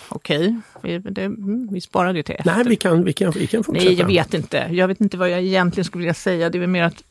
Okej, 0.10 0.56
vi, 0.82 0.94
mm, 0.96 1.68
vi 1.72 1.82
sparar 1.82 2.14
det 2.14 2.24
till 2.24 2.36
efter. 2.36 2.56
Nej, 2.56 2.64
vi 2.66 2.76
kan, 2.76 3.04
vi 3.04 3.14
kan, 3.14 3.32
vi 3.32 3.48
kan 3.48 3.64
fortsätta. 3.64 3.90
Nej, 3.90 4.00
jag 4.00 4.08
vet 4.08 4.34
inte. 4.34 4.68
Jag 4.72 4.88
vet 4.88 5.02
inte 5.02 5.18
vad 5.18 5.30
jag 5.30 5.42
egentligen 5.42 5.86
skulle 5.86 6.02
vilja 6.02 6.14
säga. 6.14 6.50
Det 6.50 6.58
är 6.58 6.60
väl 6.60 6.70
mer 6.70 6.84
att... 6.84 7.04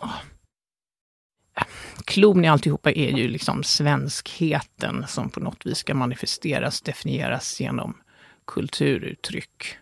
Oh. 0.00 0.14
Klon 2.04 2.44
i 2.44 2.48
alltihopa 2.48 2.92
är 2.92 3.16
ju 3.18 3.28
liksom 3.28 3.62
svenskheten 3.64 5.04
som 5.08 5.30
på 5.30 5.40
något 5.40 5.66
vis 5.66 5.78
ska 5.78 5.94
manifesteras, 5.94 6.80
definieras 6.80 7.60
genom 7.60 7.94
kulturuttryck. 8.46 9.76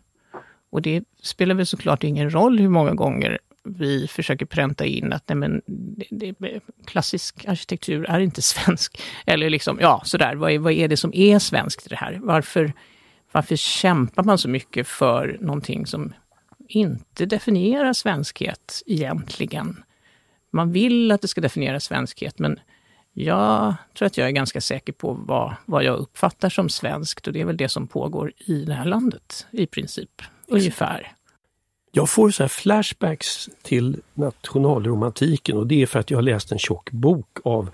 Och 0.75 0.83
det 0.83 1.05
spelar 1.23 1.55
väl 1.55 1.67
såklart 1.67 2.05
ingen 2.05 2.31
roll 2.31 2.59
hur 2.59 2.69
många 2.69 2.95
gånger 2.95 3.39
vi 3.65 4.09
försöker 4.09 4.47
pränta 4.47 4.85
in 4.87 5.13
att 5.13 5.29
nej 5.29 5.37
men, 5.37 5.63
det, 6.11 6.35
det, 6.39 6.61
klassisk 6.87 7.45
arkitektur 7.49 8.05
är 8.11 8.21
inte 8.21 8.43
svensk. 8.53 9.03
Eller 9.27 9.51
liksom, 9.51 9.79
ja 9.81 10.03
sådär, 10.05 10.35
vad 10.35 10.53
är, 10.53 10.59
vad 10.59 10.73
är 10.73 10.89
det 10.89 10.97
som 10.97 11.15
är 11.15 11.39
svenskt 11.39 11.87
i 11.87 11.89
det 11.89 11.97
här? 11.97 12.21
Varför, 12.23 12.73
varför 13.33 13.57
kämpar 13.57 14.25
man 14.25 14.39
så 14.39 14.49
mycket 14.49 14.87
för 14.89 15.39
någonting 15.41 15.87
som 15.87 16.13
inte 16.69 17.27
definierar 17.27 17.93
svenskhet 17.93 18.83
egentligen? 18.87 19.83
Man 20.51 20.73
vill 20.73 21.13
att 21.13 21.23
det 21.23 21.29
ska 21.29 21.41
definiera 21.41 21.81
svenskhet, 21.81 22.39
men 22.39 22.61
jag 23.13 23.75
tror 23.99 24.07
att 24.07 24.19
jag 24.19 24.29
är 24.29 24.33
ganska 24.33 24.61
säker 24.61 24.93
på 24.93 25.13
vad, 25.13 25.55
vad 25.67 25.85
jag 25.85 25.99
uppfattar 25.99 26.49
som 26.49 26.69
svenskt 26.69 27.27
och 27.27 27.33
det 27.33 27.41
är 27.41 27.45
väl 27.45 27.57
det 27.57 27.69
som 27.69 27.87
pågår 27.87 28.33
i 28.39 28.65
det 28.65 28.75
här 28.75 28.85
landet 28.85 29.47
i 29.51 29.67
princip, 29.67 30.23
ungefär. 30.49 31.13
Jag 31.93 32.11
får 32.11 32.31
så 32.31 32.49
flashbacks 32.49 33.49
till 33.63 34.01
nationalromantiken 34.15 35.57
och 35.57 35.67
det 35.67 35.83
är 35.83 35.87
för 35.87 35.99
att 35.99 36.11
jag 36.11 36.19
har 36.19 36.23
läst 36.23 36.53
en 36.53 36.59
tjock 36.59 36.91
bok 36.91 37.39
av 37.45 37.71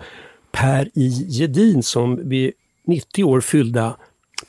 Per 0.52 0.90
I. 0.94 1.08
Gedin 1.28 1.82
som 1.82 2.28
vid 2.28 2.52
90 2.84 3.24
år 3.24 3.40
fyllda 3.40 3.96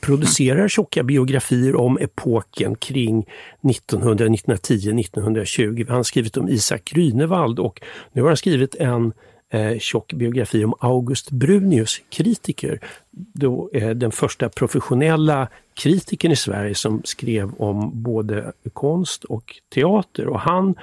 producerar 0.00 0.68
tjocka 0.68 1.02
biografier 1.02 1.76
om 1.76 1.98
epoken 1.98 2.74
kring 2.74 3.28
1900, 3.70 4.24
1910, 4.24 4.74
1920. 4.74 5.84
Han 5.88 5.96
har 5.96 6.02
skrivit 6.02 6.36
om 6.36 6.48
Isak 6.48 6.90
Grünewald 6.94 7.58
och 7.58 7.82
nu 8.12 8.22
har 8.22 8.28
han 8.28 8.36
skrivit 8.36 8.74
en 8.74 9.12
eh, 9.52 9.78
tjock 9.78 10.12
biografi 10.12 10.64
om 10.64 10.74
August 10.80 11.30
Brunius, 11.30 12.00
kritiker. 12.10 12.80
Då, 13.10 13.70
eh, 13.72 13.90
den 13.90 14.12
första 14.12 14.48
professionella 14.48 15.48
kritikern 15.74 16.32
i 16.32 16.36
Sverige 16.36 16.74
som 16.74 17.02
skrev 17.04 17.54
om 17.58 18.02
både 18.02 18.52
konst 18.72 19.24
och 19.24 19.60
teater. 19.74 20.28
Och 20.28 20.40
han 20.40 20.74
Eh, 20.74 20.78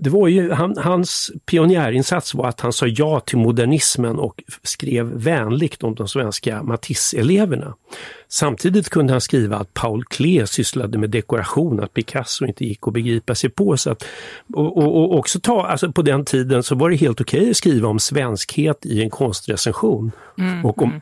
det 0.00 0.10
var 0.10 0.28
ju, 0.28 0.52
han, 0.52 0.76
hans 0.76 1.30
pionjärinsats 1.46 2.34
var 2.34 2.48
att 2.48 2.60
han 2.60 2.72
sa 2.72 2.86
ja 2.86 3.20
till 3.20 3.38
modernismen 3.38 4.18
och 4.18 4.42
skrev 4.62 5.06
vänligt 5.06 5.82
om 5.82 5.94
de 5.94 6.08
svenska 6.08 6.62
Matisse-eleverna. 6.62 7.74
Samtidigt 8.28 8.88
kunde 8.88 9.12
han 9.12 9.20
skriva 9.20 9.56
att 9.56 9.74
Paul 9.74 10.04
Klee 10.04 10.46
sysslade 10.46 10.98
med 10.98 11.10
dekoration, 11.10 11.80
att 11.80 11.94
Picasso 11.94 12.46
inte 12.46 12.64
gick 12.64 12.78
att 12.86 12.92
begripa 12.92 13.34
sig 13.34 13.50
på. 13.50 13.76
Så 13.76 13.90
att, 13.90 14.04
och, 14.54 14.76
och, 14.76 14.96
och 14.96 15.18
också 15.18 15.40
ta, 15.40 15.66
alltså 15.66 15.92
på 15.92 16.02
den 16.02 16.24
tiden 16.24 16.62
så 16.62 16.74
var 16.74 16.90
det 16.90 16.96
helt 16.96 17.20
okej 17.20 17.40
okay 17.40 17.50
att 17.50 17.56
skriva 17.56 17.88
om 17.88 17.98
svenskhet 17.98 18.86
i 18.86 19.02
en 19.02 19.10
konstrecension. 19.10 20.12
Mm, 20.38 20.64
och 20.64 20.82
om, 20.82 20.90
mm. 20.90 21.00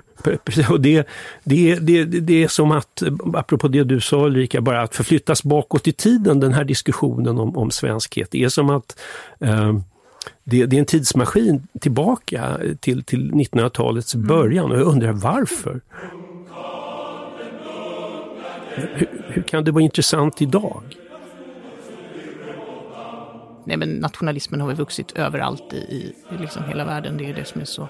Och 0.71 0.81
det, 0.81 1.07
det, 1.45 1.75
det, 1.75 2.05
det 2.05 2.45
är 2.45 2.49
som 2.49 2.71
att, 2.73 3.03
apropå 3.35 3.69
det 3.69 3.85
du 3.85 4.01
sa 4.01 4.27
Ulrika, 4.27 4.61
bara 4.61 4.83
att 4.83 4.95
förflyttas 4.95 5.43
bakåt 5.43 5.89
i 5.89 5.93
tiden, 5.93 6.41
den 6.41 6.53
här 6.53 6.65
diskussionen 6.65 7.39
om, 7.39 7.57
om 7.57 7.71
svenskhet. 7.71 8.29
Det 8.31 8.45
är 8.45 8.49
som 8.55 8.71
att 8.71 9.01
eh, 9.41 9.79
det, 10.45 10.67
det, 10.67 10.77
är 10.77 10.81
en 10.81 10.87
tidsmaskin 10.87 11.69
tillbaka 11.81 12.59
till, 12.81 13.05
till 13.05 13.33
1900-talets 13.33 14.15
mm. 14.15 14.27
början 14.27 14.73
och 14.73 14.79
jag 14.79 14.87
undrar 14.87 15.13
varför? 15.13 15.81
Hur, 18.75 19.09
hur, 19.29 19.43
kan 19.43 19.65
det 19.65 19.71
vara 19.71 19.85
intressant 19.85 20.43
idag? 20.43 20.83
Nej 23.67 23.77
men 23.77 23.89
nationalismen 23.89 24.61
har 24.61 24.69
väl 24.69 24.77
vuxit 24.77 25.13
överallt 25.13 25.73
i, 25.73 25.77
i 25.77 26.15
liksom 26.41 26.65
hela 26.65 26.85
världen. 26.85 27.17
Det 27.17 27.31
är 27.31 27.35
det 27.35 27.45
som 27.45 27.61
är 27.61 27.65
så 27.65 27.89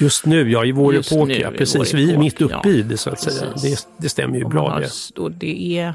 Just 0.00 0.26
nu, 0.26 0.50
ja, 0.50 0.64
i 0.64 0.72
vår 0.72 0.94
Just 0.94 1.12
epok, 1.12 1.30
ja. 1.30 1.50
Precis, 1.50 1.94
vi 1.94 2.12
är 2.12 2.18
mitt 2.18 2.40
uppe 2.40 2.60
ja. 2.64 2.70
i 2.70 2.82
det 2.82 2.96
så 2.96 3.10
att 3.10 3.20
säga. 3.20 3.52
Det, 3.62 3.88
det 3.96 4.08
stämmer 4.08 4.38
ju 4.38 4.44
bra 4.44 4.80
det. 4.80 5.20
Och 5.20 5.30
det 5.30 5.78
är... 5.78 5.94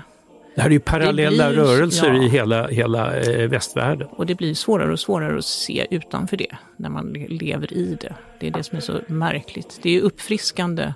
Det 0.55 0.61
här 0.61 0.69
är 0.69 0.73
ju 0.73 0.79
parallella 0.79 1.49
blir, 1.49 1.63
rörelser 1.63 2.07
ja. 2.07 2.23
i 2.23 2.27
hela, 2.27 2.67
hela 2.67 3.19
eh, 3.19 3.49
västvärlden. 3.49 4.07
Och 4.07 4.25
det 4.25 4.35
blir 4.35 4.53
svårare 4.53 4.91
och 4.91 4.99
svårare 4.99 5.37
att 5.37 5.45
se 5.45 5.87
utanför 5.91 6.37
det, 6.37 6.55
när 6.77 6.89
man 6.89 7.13
lever 7.13 7.73
i 7.73 7.97
det. 8.01 8.15
Det 8.39 8.47
är 8.47 8.51
det 8.51 8.63
som 8.63 8.77
är 8.77 8.81
så 8.81 8.99
märkligt. 9.07 9.79
Det 9.81 9.97
är 9.97 10.01
uppfriskande 10.01 10.93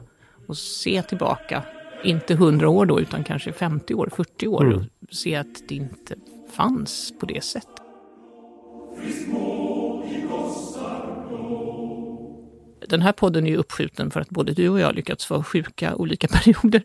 att 0.47 0.57
se 0.57 1.01
tillbaka, 1.01 1.63
inte 2.03 2.35
hundra 2.35 2.69
år 2.69 2.85
då, 2.85 2.99
utan 2.99 3.23
kanske 3.23 3.51
50 3.51 3.93
år, 3.93 4.09
40 4.15 4.47
år, 4.47 4.65
mm. 4.65 4.77
och 4.77 4.85
se 5.11 5.35
att 5.35 5.67
det 5.67 5.75
inte 5.75 6.15
fanns 6.53 7.13
på 7.19 7.25
det 7.25 7.43
sättet. 7.43 7.81
Den 12.89 13.01
här 13.01 13.11
podden 13.11 13.45
är 13.45 13.49
ju 13.49 13.57
uppskjuten 13.57 14.11
för 14.11 14.19
att 14.19 14.29
både 14.29 14.53
du 14.53 14.69
och 14.69 14.79
jag 14.79 14.95
lyckats 14.95 15.29
vara 15.29 15.43
sjuka 15.43 15.95
olika 15.95 16.27
perioder. 16.31 16.83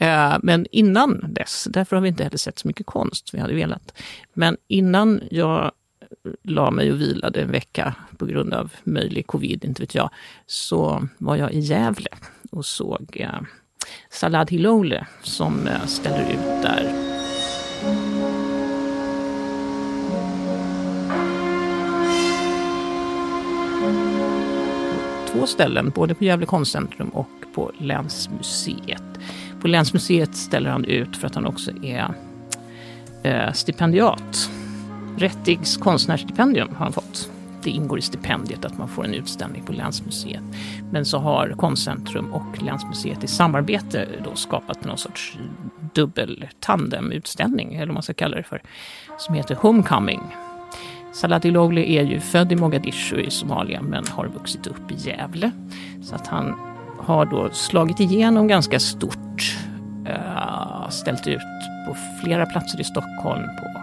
Eh, 0.00 0.36
men 0.42 0.66
innan 0.70 1.24
dess, 1.28 1.66
därför 1.70 1.96
har 1.96 2.00
vi 2.02 2.08
inte 2.08 2.24
heller 2.24 2.38
sett 2.38 2.58
så 2.58 2.68
mycket 2.68 2.86
konst 2.86 3.28
som 3.28 3.36
vi 3.36 3.40
hade 3.40 3.54
velat. 3.54 3.94
Men 4.34 4.56
innan 4.68 5.20
jag 5.30 5.64
eh, 5.64 6.32
la 6.42 6.70
mig 6.70 6.92
och 6.92 7.00
vilade 7.00 7.42
en 7.42 7.50
vecka 7.50 7.94
på 8.18 8.26
grund 8.26 8.54
av 8.54 8.72
möjlig 8.84 9.26
covid, 9.26 9.64
inte 9.64 9.82
vet 9.82 9.94
jag, 9.94 10.10
så 10.46 11.08
var 11.18 11.36
jag 11.36 11.52
i 11.52 11.58
Gävle 11.58 12.10
och 12.50 12.66
såg 12.66 13.16
eh, 13.20 13.40
Salad 14.10 14.50
Hilole 14.50 15.06
som 15.22 15.68
ställer 15.86 16.30
ut 16.30 16.62
där 16.62 17.01
två 25.32 25.46
ställen, 25.46 25.90
både 25.90 26.14
på 26.14 26.24
Gävle 26.24 26.46
konstcentrum 26.46 27.08
och 27.08 27.28
på 27.54 27.72
Länsmuseet. 27.78 29.02
På 29.60 29.68
Länsmuseet 29.68 30.36
ställer 30.36 30.70
han 30.70 30.84
ut 30.84 31.16
för 31.16 31.26
att 31.26 31.34
han 31.34 31.46
också 31.46 31.70
är 31.82 32.14
eh, 33.22 33.52
stipendiat. 33.52 34.50
Rättigs 35.18 35.76
konstnärsstipendium 35.76 36.68
har 36.68 36.84
han 36.84 36.92
fått. 36.92 37.30
Det 37.62 37.70
ingår 37.70 37.98
i 37.98 38.02
stipendiet 38.02 38.64
att 38.64 38.78
man 38.78 38.88
får 38.88 39.04
en 39.04 39.14
utställning 39.14 39.62
på 39.62 39.72
Länsmuseet. 39.72 40.42
Men 40.90 41.04
så 41.04 41.18
har 41.18 41.54
Konstcentrum 41.58 42.32
och 42.32 42.62
Länsmuseet 42.62 43.24
i 43.24 43.26
samarbete 43.26 44.08
då 44.24 44.34
skapat 44.34 44.84
någon 44.84 44.98
sorts 44.98 45.38
dubbel 45.94 46.48
tandemutställning, 46.60 47.74
eller 47.74 47.86
vad 47.86 47.94
man 47.94 48.02
ska 48.02 48.14
kalla 48.14 48.36
det 48.36 48.42
för, 48.42 48.62
som 49.18 49.34
heter 49.34 49.54
Homecoming. 49.54 50.20
Salah 51.12 51.40
Logli 51.44 51.96
är 51.96 52.02
ju 52.02 52.20
född 52.20 52.52
i 52.52 52.56
Mogadishu 52.56 53.20
i 53.20 53.30
Somalia 53.30 53.82
men 53.82 54.04
har 54.10 54.26
vuxit 54.26 54.66
upp 54.66 54.90
i 54.90 54.94
Gävle. 54.94 55.50
Så 56.02 56.14
att 56.14 56.26
han 56.26 56.54
har 56.98 57.26
då 57.26 57.50
slagit 57.50 58.00
igenom 58.00 58.48
ganska 58.48 58.80
stort. 58.80 59.56
Uh, 60.08 60.88
ställt 60.88 61.26
ut 61.26 61.38
på 61.88 61.96
flera 62.22 62.46
platser 62.46 62.80
i 62.80 62.84
Stockholm, 62.84 63.42
på 63.42 63.80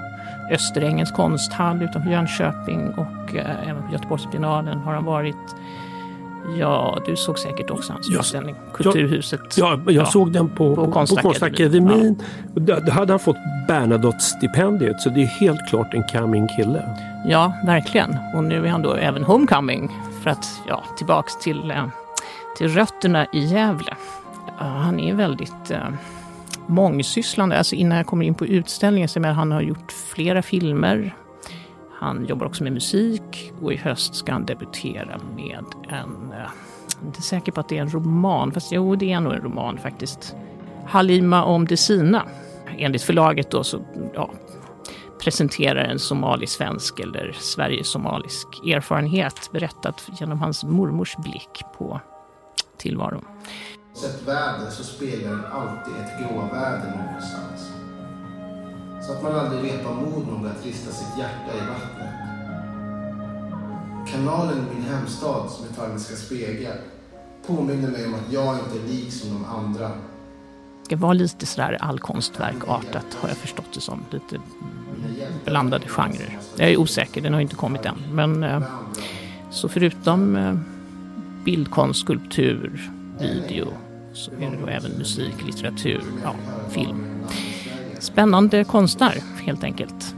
Österängens 0.54 1.12
konsthall 1.12 1.82
utanför 1.82 2.12
Jönköping 2.12 2.90
och 2.90 3.34
uh, 3.36 3.70
även 3.70 3.84
på 3.84 3.94
Göteborgsbiennalen 3.94 4.80
har 4.80 4.94
han 4.94 5.06
varit. 5.06 5.56
Ja, 6.58 6.98
du 7.06 7.16
såg 7.16 7.40
säkert 7.40 7.70
också 7.70 7.94
hans 7.94 8.10
utställning, 8.10 8.56
Kulturhuset. 8.74 9.58
Ja, 9.58 9.80
jag 9.86 9.94
ja, 9.94 10.06
såg 10.06 10.32
den 10.32 10.50
på, 10.50 10.76
på, 10.76 10.92
Konstakademin. 10.92 12.24
Ja. 12.66 12.80
Då 12.80 12.92
hade 12.92 13.14
han 13.14 13.20
fått 13.20 13.38
Bernadotte-stipendiet, 13.68 15.02
så 15.02 15.10
det 15.10 15.22
är 15.22 15.26
helt 15.26 15.68
klart 15.70 15.94
en 15.94 16.04
coming 16.04 16.48
kille. 16.48 16.84
Ja, 17.26 17.54
verkligen. 17.66 18.18
Och 18.36 18.44
nu 18.44 18.66
är 18.66 18.70
han 18.70 18.82
då 18.82 18.94
även 18.94 19.24
homecoming 19.24 19.92
för 20.24 20.30
att, 20.30 20.62
ja, 20.68 20.84
tillbaks 20.98 21.40
till, 21.40 21.72
eh, 21.72 21.88
till 22.58 22.68
rötterna 22.68 23.26
i 23.34 23.40
Gävle. 23.40 23.96
Han 24.58 25.00
är 25.00 25.14
väldigt 25.14 25.72
eh, 25.72 25.90
mångsysslande. 26.68 27.58
Alltså 27.58 27.76
innan 27.76 27.98
jag 27.98 28.08
kommer 28.08 28.26
in 28.26 28.34
på 28.34 28.46
utställningen 28.46 29.10
så 29.10 29.20
är 29.20 29.24
han 29.24 29.52
har 29.52 29.62
gjort 29.62 29.92
flera 29.92 30.42
filmer. 30.42 31.16
Han 32.00 32.26
jobbar 32.26 32.46
också 32.46 32.64
med 32.64 32.74
musik 32.74 33.54
och 33.62 33.74
i 33.74 33.76
höst 33.76 34.16
ska 34.16 34.32
han 34.32 34.46
debutera 34.46 35.20
med 35.36 35.66
en, 35.90 36.34
jag 37.00 37.02
är 37.02 37.08
inte 37.08 37.22
säker 37.22 37.52
på 37.52 37.60
att 37.60 37.70
det 37.70 37.78
är 37.78 37.82
en 37.82 37.90
roman, 37.90 38.52
fast 38.52 38.72
jo 38.72 38.96
det 38.96 39.12
är 39.12 39.20
nog 39.20 39.34
en 39.34 39.42
roman 39.42 39.78
faktiskt. 39.78 40.36
Halima 40.86 41.44
om 41.44 41.68
det 41.68 41.78
sina. 41.78 42.26
Enligt 42.78 43.02
förlaget 43.02 43.52
då 43.52 43.64
så 43.64 43.82
ja, 44.14 44.32
presenterar 45.24 45.84
en 45.84 46.00
somalisk-svensk 46.00 47.00
eller 47.00 47.32
Sverige-somalisk 47.40 48.48
erfarenhet 48.66 49.50
berättat 49.52 50.10
genom 50.20 50.40
hans 50.40 50.64
mormors 50.64 51.18
blick 51.18 51.64
på 51.78 52.02
tillvaron. 52.78 53.26
Sett 53.94 54.28
väder 54.28 54.70
så 54.70 54.84
speglar 54.84 55.32
den 55.32 55.46
alltid 55.46 55.94
ett 55.94 56.20
gråväder 56.20 57.06
någonstans. 57.06 57.79
Så 59.10 59.16
att 59.16 59.24
man 59.24 59.36
aldrig 59.36 59.62
vet 59.62 59.84
mod 59.84 60.28
nog 60.28 60.48
att 60.48 60.66
rista 60.66 60.92
sitt 60.92 61.18
hjärta 61.18 61.58
i 61.58 61.60
vattnet. 61.60 62.10
Kanalen 64.08 64.58
i 64.58 64.76
min 64.76 64.84
hemstad 64.84 65.50
som 65.50 65.66
metalliska 65.66 66.16
spegel 66.16 66.74
påminner 67.48 67.92
mig 67.92 68.06
om 68.06 68.14
att 68.14 68.34
jag 68.34 68.56
inte 68.56 68.80
är 68.80 68.88
lik 68.88 69.14
som 69.14 69.30
de 69.30 69.46
andra. 69.46 69.88
Det 69.90 70.86
ska 70.86 70.96
vara 70.96 71.14
lite 71.14 71.46
sådär 71.46 71.78
allkonstverkartat 71.82 73.06
har 73.22 73.30
jag 73.30 73.38
förstått 73.38 73.74
det 73.74 73.82
som. 73.82 74.06
Lite 74.12 74.42
blandade 75.46 75.88
genrer. 75.88 76.40
Jag 76.56 76.70
är 76.70 76.78
osäker, 76.78 77.22
den 77.22 77.34
har 77.34 77.42
inte 77.42 77.56
kommit 77.56 77.86
än. 77.86 77.98
Men 78.12 78.44
eh, 78.44 78.64
så 79.52 79.70
förutom 79.70 80.36
eh, 80.36 80.56
bildkonst, 81.46 82.00
skulptur, 82.00 82.92
video 83.20 83.68
så 84.14 84.32
är 84.32 84.52
det 84.52 84.58
då 84.62 84.68
även 84.68 84.92
musik, 84.92 85.46
litteratur, 85.46 86.04
ja, 86.24 86.36
film. 86.70 87.06
Spännande 88.00 88.64
konstnär 88.64 89.24
helt 89.42 89.64
enkelt. 89.64 90.16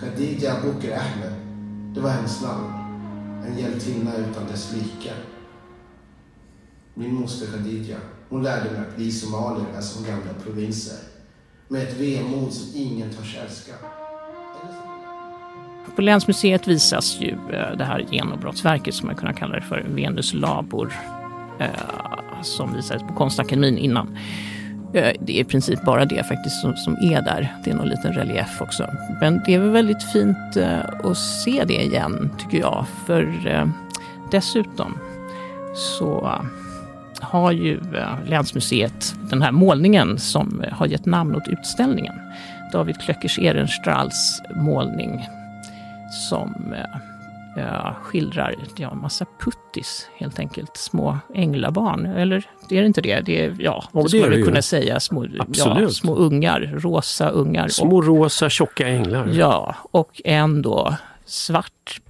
Khadija 0.00 0.52
Bukr 0.62 0.92
Ahmed, 0.92 1.32
det 1.94 2.00
var 2.00 2.10
hennes 2.10 2.42
namn. 2.42 2.72
En 3.46 3.58
hjältinna 3.58 4.16
utan 4.16 4.46
dess 4.50 4.72
like. 4.72 5.12
Min 6.94 7.14
moster 7.14 7.46
Khadija, 7.46 7.96
hon 8.28 8.42
lärde 8.42 8.70
mig 8.70 8.80
att 8.80 8.98
vi 8.98 9.12
somalier 9.12 9.66
är 9.76 9.80
som 9.80 10.04
gamla 10.04 10.32
provinser 10.44 10.98
med 11.68 11.82
ett 11.82 12.00
vemod 12.00 12.52
som 12.52 12.80
ingen 12.80 13.10
törs 13.10 13.36
älska. 13.44 13.72
På 15.96 16.02
Länsmuseet 16.02 16.68
visas 16.68 17.20
ju 17.20 17.30
eh, 17.30 17.76
det 17.76 17.84
här 17.84 18.06
genombrottsverket 18.10 18.94
som 18.94 19.06
man 19.06 19.16
kunna 19.16 19.32
kalla 19.32 19.54
det 19.54 19.62
för, 19.62 19.86
Venus 19.88 20.34
labor, 20.34 20.92
eh, 21.58 21.68
som 22.42 22.74
visades 22.74 23.02
på 23.02 23.14
Konstakademin 23.14 23.78
innan. 23.78 24.18
Eh, 24.94 25.12
det 25.20 25.32
är 25.32 25.40
i 25.40 25.44
princip 25.44 25.82
bara 25.82 26.04
det 26.04 26.26
faktiskt 26.26 26.60
som, 26.60 26.76
som 26.76 26.96
är 27.00 27.22
där. 27.22 27.56
Det 27.64 27.70
är 27.70 27.74
någon 27.74 27.88
liten 27.88 28.12
relief 28.12 28.60
också. 28.62 28.90
Men 29.20 29.42
det 29.46 29.54
är 29.54 29.58
väl 29.58 29.70
väldigt 29.70 30.02
fint 30.02 30.56
eh, 30.56 30.80
att 31.04 31.18
se 31.18 31.64
det 31.64 31.82
igen, 31.82 32.30
tycker 32.38 32.58
jag. 32.58 32.86
För 33.06 33.46
eh, 33.46 33.68
dessutom 34.30 34.98
så 35.74 36.40
har 37.20 37.52
ju 37.52 37.80
Länsmuseet 38.26 39.14
den 39.30 39.42
här 39.42 39.52
målningen 39.52 40.18
som 40.18 40.64
har 40.72 40.86
gett 40.86 41.06
namn 41.06 41.36
åt 41.36 41.48
utställningen. 41.48 42.14
David 42.72 43.00
Klöckers 43.00 43.38
Ehrenstrahls 43.38 44.42
målning 44.54 45.28
som 46.10 46.74
äh, 47.56 47.94
skildrar 48.02 48.54
ja, 48.76 48.94
massa 48.94 49.26
puttis, 49.44 50.08
helt 50.16 50.38
enkelt. 50.38 50.76
Små 50.76 51.18
änglabarn. 51.34 52.06
Eller 52.06 52.44
det 52.68 52.78
är 52.78 52.82
inte 52.82 53.00
det? 53.00 53.20
Det 53.20 53.44
är, 53.44 53.56
ja, 53.58 53.84
ja 53.92 54.02
det 54.02 54.08
skulle 54.08 54.36
man 54.36 54.44
kunna 54.44 54.62
säga. 54.62 55.00
Små, 55.00 55.26
ja, 55.52 55.88
små 55.88 56.14
ungar, 56.14 56.60
rosa 56.60 57.28
ungar. 57.28 57.68
Små 57.68 57.96
och, 57.96 58.06
rosa 58.06 58.50
tjocka 58.50 58.88
änglar. 58.88 59.28
Ja, 59.32 59.74
och 59.90 60.20
en 60.24 60.62
då 60.62 60.96
svart 61.24 62.00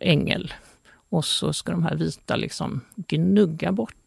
ängel 0.00 0.52
och 1.10 1.24
så 1.24 1.52
ska 1.52 1.72
de 1.72 1.84
här 1.84 1.94
vita 1.94 2.36
liksom 2.36 2.80
gnugga 2.96 3.72
bort 3.72 3.97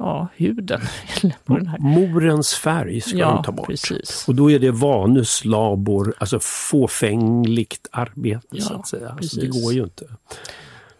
ja, 0.00 0.28
huden. 0.36 0.80
på 1.44 1.56
den 1.56 1.66
här. 1.66 1.78
Morens 1.78 2.54
färg 2.54 3.00
ska 3.00 3.16
ja, 3.18 3.34
de 3.34 3.44
ta 3.44 3.52
bort. 3.52 3.66
Precis. 3.66 4.28
Och 4.28 4.34
då 4.34 4.50
är 4.50 4.58
det 4.58 4.70
vanus 4.70 5.44
labor, 5.44 6.14
alltså 6.18 6.38
fåfängligt 6.42 7.88
arbete 7.90 8.46
ja, 8.50 8.64
så 8.64 8.74
att 8.74 8.88
säga. 8.88 9.08
Alltså, 9.08 9.40
det 9.40 9.46
går 9.46 9.72
ju 9.72 9.82
inte. 9.82 10.04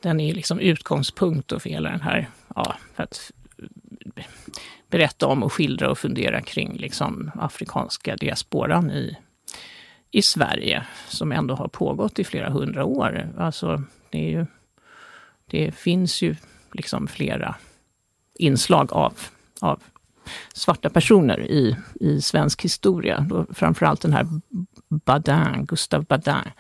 Den 0.00 0.20
är 0.20 0.34
liksom 0.34 0.58
utgångspunkt 0.58 1.62
för 1.62 1.70
hela 1.70 1.90
den 1.90 2.00
här, 2.00 2.28
ja, 2.54 2.74
för 2.94 3.02
att 3.02 3.32
berätta 4.88 5.26
om 5.26 5.42
och 5.42 5.52
skildra 5.52 5.90
och 5.90 5.98
fundera 5.98 6.40
kring 6.40 6.76
liksom 6.76 7.30
afrikanska 7.34 8.16
diasporan 8.16 8.90
i, 8.90 9.16
i 10.10 10.22
Sverige, 10.22 10.86
som 11.08 11.32
ändå 11.32 11.54
har 11.54 11.68
pågått 11.68 12.18
i 12.18 12.24
flera 12.24 12.50
hundra 12.50 12.84
år. 12.84 13.28
Alltså, 13.38 13.82
det 14.10 14.18
är 14.18 14.30
ju 14.30 14.46
det 15.46 15.74
finns 15.74 16.22
ju 16.22 16.36
liksom 16.72 17.08
flera 17.08 17.54
inslag 18.40 18.92
av, 18.92 19.12
av 19.61 19.83
svarta 20.55 20.90
personer 20.90 21.40
i, 21.40 21.76
i 22.00 22.20
svensk 22.20 22.64
historia. 22.64 23.26
Då 23.29 23.46
framförallt 23.55 24.00
den 24.00 24.12
här 24.12 24.26
Badin, 24.88 25.66
Gustav 25.66 26.05
Badin, 26.05 26.50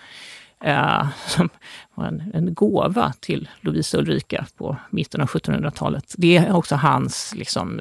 eh, 0.64 1.08
som 1.26 1.48
var 1.94 2.06
en, 2.06 2.30
en 2.34 2.54
gåva 2.54 3.12
till 3.20 3.48
Lovisa 3.60 3.98
Ulrika 3.98 4.46
på 4.56 4.76
mitten 4.90 5.20
av 5.20 5.28
1700-talet. 5.28 6.14
Det 6.18 6.36
är 6.36 6.52
också 6.52 6.76
hans, 6.76 7.34
liksom, 7.36 7.80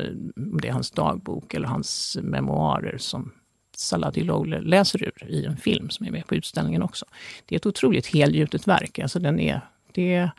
det 0.61 0.67
är 0.67 0.71
hans 0.71 0.91
dagbok 0.91 1.53
eller 1.53 1.67
hans 1.67 2.17
memoarer 2.21 2.97
som 2.97 3.31
Saladi 3.75 4.23
Lowler 4.23 4.61
läser 4.61 5.03
ur 5.03 5.29
i 5.29 5.45
en 5.45 5.57
film 5.57 5.89
som 5.89 6.05
är 6.05 6.11
med 6.11 6.27
på 6.27 6.35
utställningen 6.35 6.83
också. 6.83 7.05
Det 7.45 7.55
är 7.55 7.57
ett 7.57 7.65
otroligt 7.65 8.07
helgjutet 8.07 8.67
verk. 8.67 8.99
Alltså 8.99 9.19
den 9.19 9.39
är, 9.39 9.61
det 9.91 10.31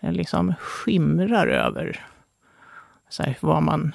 är 0.00 0.12
liksom 0.12 0.54
skimrar 0.60 1.46
över 1.46 2.06
så 3.10 3.22
här, 3.22 3.36
vad 3.40 3.62
man... 3.62 3.94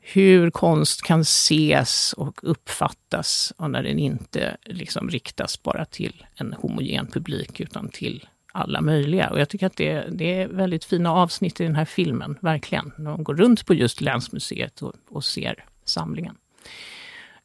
Hur 0.00 0.50
konst 0.50 1.02
kan 1.02 1.20
ses 1.20 2.12
och 2.12 2.40
uppfattas 2.42 3.52
och 3.56 3.70
när 3.70 3.82
den 3.82 3.98
inte 3.98 4.56
liksom 4.64 5.10
riktas 5.10 5.62
bara 5.62 5.84
till 5.84 6.26
en 6.34 6.52
homogen 6.52 7.06
publik 7.06 7.60
utan 7.60 7.88
till 7.88 8.28
alla 8.52 8.80
möjliga. 8.80 9.30
Och 9.30 9.40
jag 9.40 9.48
tycker 9.48 9.66
att 9.66 9.76
det, 9.76 10.04
det 10.10 10.42
är 10.42 10.48
väldigt 10.48 10.84
fina 10.84 11.12
avsnitt 11.12 11.60
i 11.60 11.64
den 11.64 11.74
här 11.74 11.84
filmen, 11.84 12.38
verkligen. 12.40 12.92
När 12.96 13.10
de 13.10 13.24
går 13.24 13.34
runt 13.34 13.66
på 13.66 13.74
just 13.74 14.00
Länsmuseet 14.00 14.82
och, 14.82 14.92
och 15.08 15.24
ser 15.24 15.64
samlingen. 15.84 16.36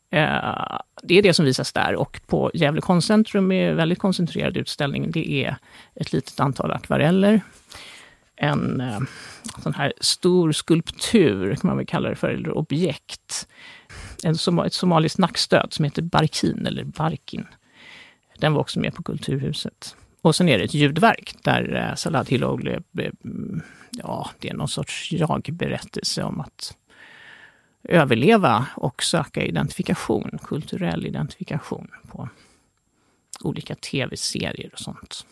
Eh, 0.09 0.79
det 1.03 1.17
är 1.17 1.21
det 1.21 1.33
som 1.33 1.45
visas 1.45 1.73
där 1.73 1.95
och 1.95 2.21
på 2.27 2.51
Gävle 2.53 2.81
konstcentrum 2.81 3.51
är 3.51 3.73
väldigt 3.73 3.99
koncentrerad 3.99 4.57
utställning. 4.57 5.11
Det 5.11 5.45
är 5.45 5.55
ett 5.95 6.13
litet 6.13 6.39
antal 6.39 6.71
akvareller, 6.71 7.41
en 8.35 8.81
eh, 8.81 8.99
sån 9.63 9.73
här 9.73 9.93
stor 10.01 10.51
skulptur, 10.51 11.55
kan 11.55 11.67
man 11.67 11.77
väl 11.77 11.85
kalla 11.85 12.09
det 12.09 12.15
för, 12.15 12.29
eller 12.29 12.57
objekt. 12.57 13.47
En, 14.23 14.35
ett 14.65 14.73
somaliskt 14.73 15.17
nackstöd 15.17 15.73
som 15.73 15.85
heter 15.85 16.01
Barkin, 16.01 16.65
eller 16.67 16.83
Barkin. 16.83 17.47
Den 18.37 18.53
var 18.53 18.61
också 18.61 18.79
med 18.79 18.95
på 18.95 19.03
Kulturhuset. 19.03 19.95
Och 20.21 20.35
sen 20.35 20.49
är 20.49 20.57
det 20.57 20.63
ett 20.63 20.73
ljudverk 20.73 21.35
där 21.43 21.75
eh, 21.75 21.95
Salad 21.95 22.29
Hiloglu 22.29 22.71
eh, 22.71 23.11
mm, 23.23 23.61
ja, 23.91 24.29
det 24.39 24.49
är 24.49 24.53
någon 24.53 24.67
sorts 24.67 25.11
jag-berättelse 25.11 26.23
om 26.23 26.39
att 26.39 26.77
överleva 27.83 28.65
och 28.75 29.03
söka 29.03 29.43
identifikation, 29.43 30.39
kulturell 30.43 31.05
identifikation 31.05 31.87
på 32.07 32.29
olika 33.41 33.75
tv-serier 33.75 34.69
och 34.73 34.79
sånt. 34.79 35.25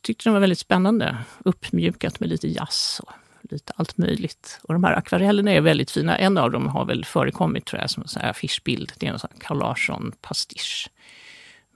Jag 0.00 0.04
tyckte 0.04 0.24
den 0.24 0.32
var 0.32 0.40
väldigt 0.40 0.58
spännande, 0.58 1.18
uppmjukat 1.44 2.20
med 2.20 2.28
lite 2.28 2.48
jazz 2.48 3.00
och 3.04 3.12
lite 3.50 3.72
allt 3.76 3.98
möjligt. 3.98 4.60
Och 4.62 4.74
de 4.74 4.84
här 4.84 4.92
akvarellerna 4.92 5.52
är 5.52 5.60
väldigt 5.60 5.90
fina. 5.90 6.18
En 6.18 6.38
av 6.38 6.50
dem 6.50 6.68
har 6.68 6.84
väl 6.84 7.04
förekommit 7.04 7.66
tror 7.66 7.80
jag 7.80 7.90
som 7.90 8.04
en 8.16 8.30
affischbild. 8.30 8.92
Det 8.98 9.06
är 9.06 9.12
en 9.12 9.18
sån 9.18 9.30
Carl 9.38 9.58
Larsson-pastisch. 9.58 10.90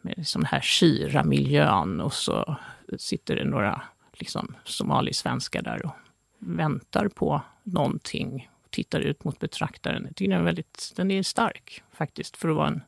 Med 0.01 0.15
liksom 0.17 0.43
den 0.43 0.47
här 0.47 0.61
Shira-miljön 0.61 2.01
och 2.01 2.13
så 2.13 2.57
sitter 2.99 3.37
det 3.37 3.45
några 3.45 3.83
liksom, 4.13 4.55
somalisvenskar 4.65 5.63
där 5.63 5.87
och 5.87 5.95
väntar 6.39 7.09
på 7.09 7.43
någonting. 7.63 8.51
Tittar 8.71 9.01
ut 9.01 9.25
mot 9.25 9.39
betraktaren. 9.39 10.05
Jag 10.07 10.17
tycker 10.17 10.31
den 10.31 10.41
är, 10.41 10.45
väldigt, 10.45 10.93
den 10.97 11.11
är 11.11 11.23
stark 11.23 11.83
faktiskt 11.93 12.37
för 12.37 12.49
att 12.49 12.57
vara 12.57 12.69
en 12.69 12.83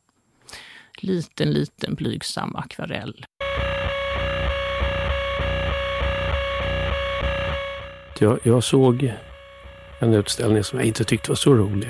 liten, 0.98 1.52
liten 1.52 1.94
blygsam 1.94 2.56
akvarell. 2.56 3.26
Jag, 8.18 8.38
jag 8.42 8.64
såg 8.64 9.12
en 9.98 10.14
utställning 10.14 10.64
som 10.64 10.78
jag 10.78 10.88
inte 10.88 11.04
tyckte 11.04 11.30
var 11.30 11.36
så 11.36 11.54
rolig 11.54 11.88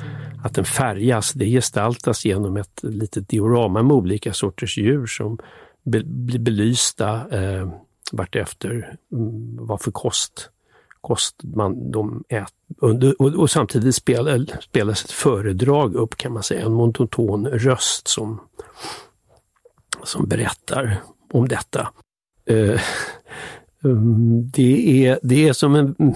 att 0.42 0.54
den 0.54 0.64
färgas. 0.64 1.32
Det 1.32 1.46
gestaltas 1.46 2.24
genom 2.24 2.56
ett 2.56 2.80
litet 2.82 3.28
diorama 3.28 3.82
med 3.82 3.96
olika 3.96 4.32
sorters 4.32 4.78
djur 4.78 5.06
som 5.06 5.38
be, 5.84 6.02
blir 6.04 6.38
belysta 6.38 7.14
eh, 7.30 7.72
vartefter 8.12 8.96
mm, 9.12 9.56
vad 9.66 9.80
för 9.80 9.90
kost, 9.90 10.50
kost 11.08 11.34
man, 11.42 11.90
de 11.90 12.24
äter. 12.28 13.14
Och, 13.18 13.34
och, 13.34 13.50
samtidigt 13.50 13.94
spel, 13.94 14.52
spelas 14.60 15.04
ett 15.04 15.10
föredrag 15.10 15.94
upp 15.94 16.16
kan 16.16 16.32
man 16.32 16.42
säga, 16.42 16.66
en 16.66 16.72
monoton 16.72 17.46
röst 17.46 18.08
som, 18.08 18.40
som 20.04 20.28
berättar 20.28 21.02
om 21.32 21.48
detta. 21.48 21.88
Eh, 22.46 22.80
det 24.52 25.06
är, 25.06 25.18
det 25.22 25.48
är 25.48 25.52
som 25.52 25.74
en... 25.74 25.94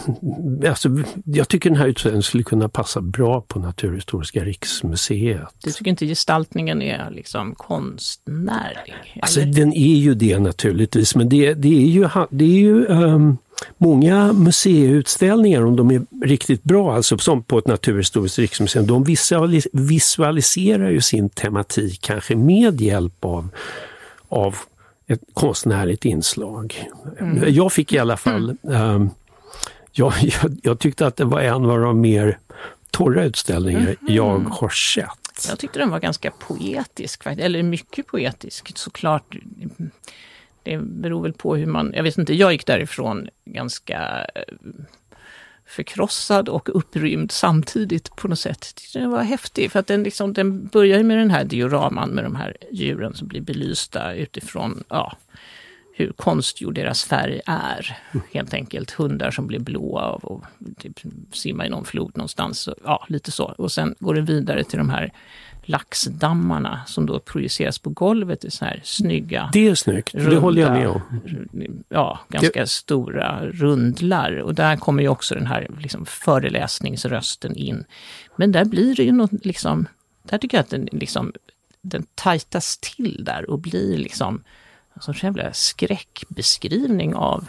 Alltså, 0.68 0.88
jag 1.24 1.48
tycker 1.48 1.70
den 1.70 1.78
här 1.78 1.86
utställningen 1.86 2.22
skulle 2.22 2.42
kunna 2.42 2.68
passa 2.68 3.00
bra 3.00 3.40
på 3.40 3.58
Naturhistoriska 3.58 4.44
riksmuseet. 4.44 5.54
Du 5.64 5.70
tycker 5.70 5.90
inte 5.90 6.06
gestaltningen 6.06 6.82
är 6.82 7.10
liksom 7.10 7.54
konstnärlig? 7.54 9.18
Alltså 9.22 9.40
den 9.40 9.72
är 9.72 9.96
ju 9.96 10.14
det 10.14 10.38
naturligtvis, 10.38 11.14
men 11.14 11.28
det, 11.28 11.54
det 11.54 11.82
är 11.82 11.88
ju, 11.88 12.08
det 12.30 12.44
är 12.44 12.58
ju 12.58 12.86
um, 12.86 13.38
många 13.78 14.32
museiutställningar, 14.32 15.64
om 15.64 15.76
de 15.76 15.90
är 15.90 16.02
riktigt 16.22 16.62
bra, 16.62 16.94
alltså 16.94 17.18
som 17.18 17.42
på 17.42 17.58
ett 17.58 17.66
naturhistoriskt 17.66 18.38
riksmuseum, 18.38 18.86
de 18.86 19.04
visualiserar 19.72 20.90
ju 20.90 21.00
sin 21.00 21.28
tematik 21.28 22.00
kanske 22.00 22.36
med 22.36 22.80
hjälp 22.80 23.24
av, 23.24 23.48
av 24.28 24.56
ett 25.06 25.20
konstnärligt 25.34 26.04
inslag. 26.04 26.88
Mm. 27.20 27.54
Jag 27.54 27.72
fick 27.72 27.92
i 27.92 27.98
alla 27.98 28.16
fall, 28.16 28.56
um, 28.62 29.10
jag, 29.92 30.12
jag, 30.20 30.58
jag, 30.62 30.78
tyckte 30.78 31.06
att 31.06 31.16
det 31.16 31.24
var 31.24 31.40
en 31.40 31.64
av 31.64 31.80
de 31.80 32.00
mer 32.00 32.38
torra 32.90 33.24
utställningar 33.24 33.80
mm. 33.80 33.96
jag 34.00 34.38
har 34.38 34.68
sett. 34.68 35.48
Jag 35.48 35.58
tyckte 35.58 35.78
den 35.78 35.90
var 35.90 36.00
ganska 36.00 36.30
poetisk, 36.30 37.26
eller 37.26 37.62
mycket 37.62 38.06
poetisk 38.06 38.78
såklart. 38.78 39.36
Det 40.62 40.78
beror 40.78 41.22
väl 41.22 41.32
på 41.32 41.56
hur 41.56 41.66
man, 41.66 41.92
jag 41.94 42.02
vet 42.02 42.18
inte, 42.18 42.34
jag 42.34 42.52
gick 42.52 42.66
därifrån 42.66 43.28
ganska 43.44 44.26
eh, 44.34 44.42
förkrossad 45.66 46.48
och 46.48 46.76
upprymd 46.76 47.32
samtidigt 47.32 48.16
på 48.16 48.28
något 48.28 48.38
sätt. 48.38 48.80
Den 48.94 49.10
var 49.10 49.22
häftig 49.22 49.72
för 49.72 49.78
att 49.78 49.86
den, 49.86 50.02
liksom, 50.02 50.32
den 50.32 50.66
börjar 50.66 51.02
med 51.02 51.18
den 51.18 51.30
här 51.30 51.44
dioraman 51.44 52.10
med 52.10 52.24
de 52.24 52.36
här 52.36 52.56
djuren 52.70 53.14
som 53.14 53.28
blir 53.28 53.40
belysta 53.40 54.14
utifrån 54.14 54.84
ja, 54.88 55.16
hur 55.94 56.12
konstgjord 56.12 56.74
deras 56.74 57.04
färg 57.04 57.40
är. 57.46 57.98
Helt 58.32 58.54
enkelt 58.54 58.90
hundar 58.90 59.30
som 59.30 59.46
blir 59.46 59.58
blåa 59.58 60.02
av 60.02 60.24
och 60.24 60.44
typ, 60.78 61.00
simma 61.32 61.66
i 61.66 61.68
någon 61.68 61.84
flod 61.84 62.16
någonstans. 62.16 62.68
Ja, 62.84 63.06
lite 63.08 63.30
så. 63.30 63.44
Och 63.44 63.72
sen 63.72 63.94
går 63.98 64.14
det 64.14 64.20
vidare 64.20 64.64
till 64.64 64.78
de 64.78 64.90
här 64.90 65.12
laxdammarna 65.62 66.80
som 66.86 67.06
då 67.06 67.18
projiceras 67.18 67.78
på 67.78 67.90
golvet 67.90 68.44
i 68.44 68.50
så 68.50 68.64
här 68.64 68.80
snygga... 68.84 69.50
Det 69.52 69.68
är 69.68 69.74
snyggt, 69.74 70.14
runda, 70.14 70.30
det 70.30 70.36
håller 70.36 70.62
jag 70.62 70.72
med 70.72 70.88
om. 70.88 71.00
Ja, 71.88 72.20
ganska 72.28 72.60
det... 72.60 72.66
stora 72.66 73.46
rundlar. 73.46 74.36
Och 74.36 74.54
där 74.54 74.76
kommer 74.76 75.02
ju 75.02 75.08
också 75.08 75.34
den 75.34 75.46
här 75.46 75.70
liksom 75.78 76.06
föreläsningsrösten 76.06 77.56
in. 77.56 77.84
Men 78.36 78.52
där 78.52 78.64
blir 78.64 78.96
det 78.96 79.02
ju 79.02 79.12
något 79.12 79.44
liksom... 79.44 79.86
Där 80.22 80.38
tycker 80.38 80.56
jag 80.56 80.62
att 80.62 80.70
den, 80.70 80.88
liksom, 80.92 81.32
den 81.80 82.06
tajtas 82.14 82.78
till 82.78 83.24
där 83.24 83.50
och 83.50 83.58
blir 83.58 83.98
liksom 83.98 84.44
en 84.94 85.02
sorts 85.02 85.24
jävla 85.24 85.52
skräckbeskrivning 85.52 87.14
av 87.14 87.48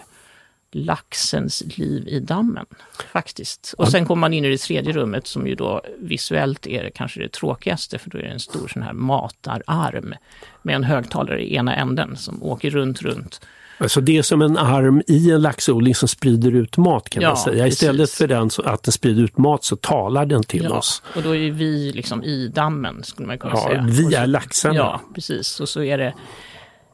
laxens 0.75 1.63
liv 1.77 2.07
i 2.07 2.19
dammen. 2.19 2.65
Faktiskt. 3.11 3.75
Och 3.77 3.87
sen 3.87 4.05
kommer 4.05 4.19
man 4.19 4.33
in 4.33 4.45
i 4.45 4.49
det 4.49 4.57
tredje 4.57 4.93
rummet 4.93 5.27
som 5.27 5.47
ju 5.47 5.55
då 5.55 5.81
visuellt 5.99 6.67
är 6.67 6.89
kanske 6.89 7.19
det 7.19 7.31
tråkigaste 7.31 7.99
för 7.99 8.09
då 8.09 8.17
är 8.17 8.21
det 8.21 8.29
en 8.29 8.39
stor 8.39 8.67
sån 8.67 8.81
här 8.81 8.93
matararm 8.93 10.13
med 10.61 10.75
en 10.75 10.83
högtalare 10.83 11.43
i 11.43 11.55
ena 11.55 11.75
änden 11.75 12.17
som 12.17 12.43
åker 12.43 12.69
runt, 12.69 13.01
runt. 13.01 13.41
Alltså 13.77 14.01
det 14.01 14.17
är 14.17 14.21
som 14.21 14.41
en 14.41 14.57
arm 14.57 15.01
i 15.07 15.31
en 15.31 15.41
laxodling 15.41 15.95
som 15.95 16.07
sprider 16.07 16.55
ut 16.55 16.77
mat 16.77 17.09
kan 17.09 17.23
ja, 17.23 17.29
man 17.29 17.37
säga. 17.37 17.67
Istället 17.67 18.01
precis. 18.01 18.17
för 18.17 18.27
den, 18.27 18.49
att 18.65 18.83
den 18.83 18.91
sprider 18.91 19.23
ut 19.23 19.37
mat 19.37 19.63
så 19.63 19.75
talar 19.75 20.25
den 20.25 20.43
till 20.43 20.63
ja, 20.63 20.77
oss. 20.77 21.01
Och 21.15 21.23
då 21.23 21.35
är 21.35 21.51
vi 21.51 21.91
liksom 21.91 22.23
i 22.23 22.47
dammen 22.47 23.03
skulle 23.03 23.27
man 23.27 23.37
kunna 23.37 23.53
ja, 23.53 23.63
säga. 23.63 23.85
Vi 23.89 24.15
är 24.15 24.27
laxarna. 24.27 24.75
Ja, 24.75 25.01
precis. 25.15 25.59
Och 25.59 25.69
så 25.69 25.83
är 25.83 25.97
det 25.97 26.13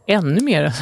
ännu 0.08 0.42
mer 0.42 0.74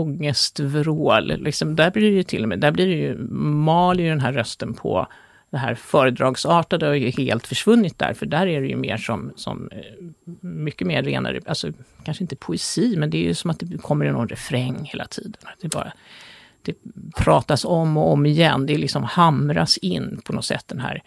ångestvrål. 0.00 1.26
Liksom, 1.26 1.76
där 1.76 1.90
blir 1.90 2.10
det 2.10 2.16
ju 2.16 2.22
till 2.22 2.42
och 2.42 2.48
med, 2.48 2.60
där 2.60 2.70
blir 2.70 2.86
det 2.86 2.94
ju, 2.94 3.18
mal 3.38 4.00
ju 4.00 4.08
den 4.08 4.20
här 4.20 4.32
rösten 4.32 4.74
på 4.74 5.06
det 5.50 5.58
här 5.58 5.74
föredragsartade 5.74 6.86
har 6.86 6.94
ju 6.94 7.10
helt 7.10 7.46
försvunnit 7.46 7.98
där, 7.98 8.14
för 8.14 8.26
där 8.26 8.46
är 8.46 8.60
det 8.60 8.66
ju 8.66 8.76
mer 8.76 8.96
som, 8.96 9.32
som 9.36 9.68
eh, 9.72 9.78
mycket 10.40 10.86
mer 10.86 11.02
renare, 11.02 11.40
alltså 11.46 11.72
kanske 12.04 12.24
inte 12.24 12.36
poesi, 12.36 12.96
men 12.96 13.10
det 13.10 13.18
är 13.18 13.22
ju 13.22 13.34
som 13.34 13.50
att 13.50 13.58
det 13.60 13.78
kommer 13.78 14.12
någon 14.12 14.28
refräng 14.28 14.84
hela 14.84 15.04
tiden. 15.04 15.42
Det 15.60 15.68
bara 15.68 15.92
det 16.62 16.74
pratas 17.16 17.64
om 17.64 17.96
och 17.96 18.12
om 18.12 18.26
igen, 18.26 18.66
det 18.66 18.78
liksom 18.78 19.02
hamras 19.02 19.78
in 19.78 20.20
på 20.24 20.32
något 20.32 20.44
sätt 20.44 20.64
den 20.68 20.80
här 20.80 21.02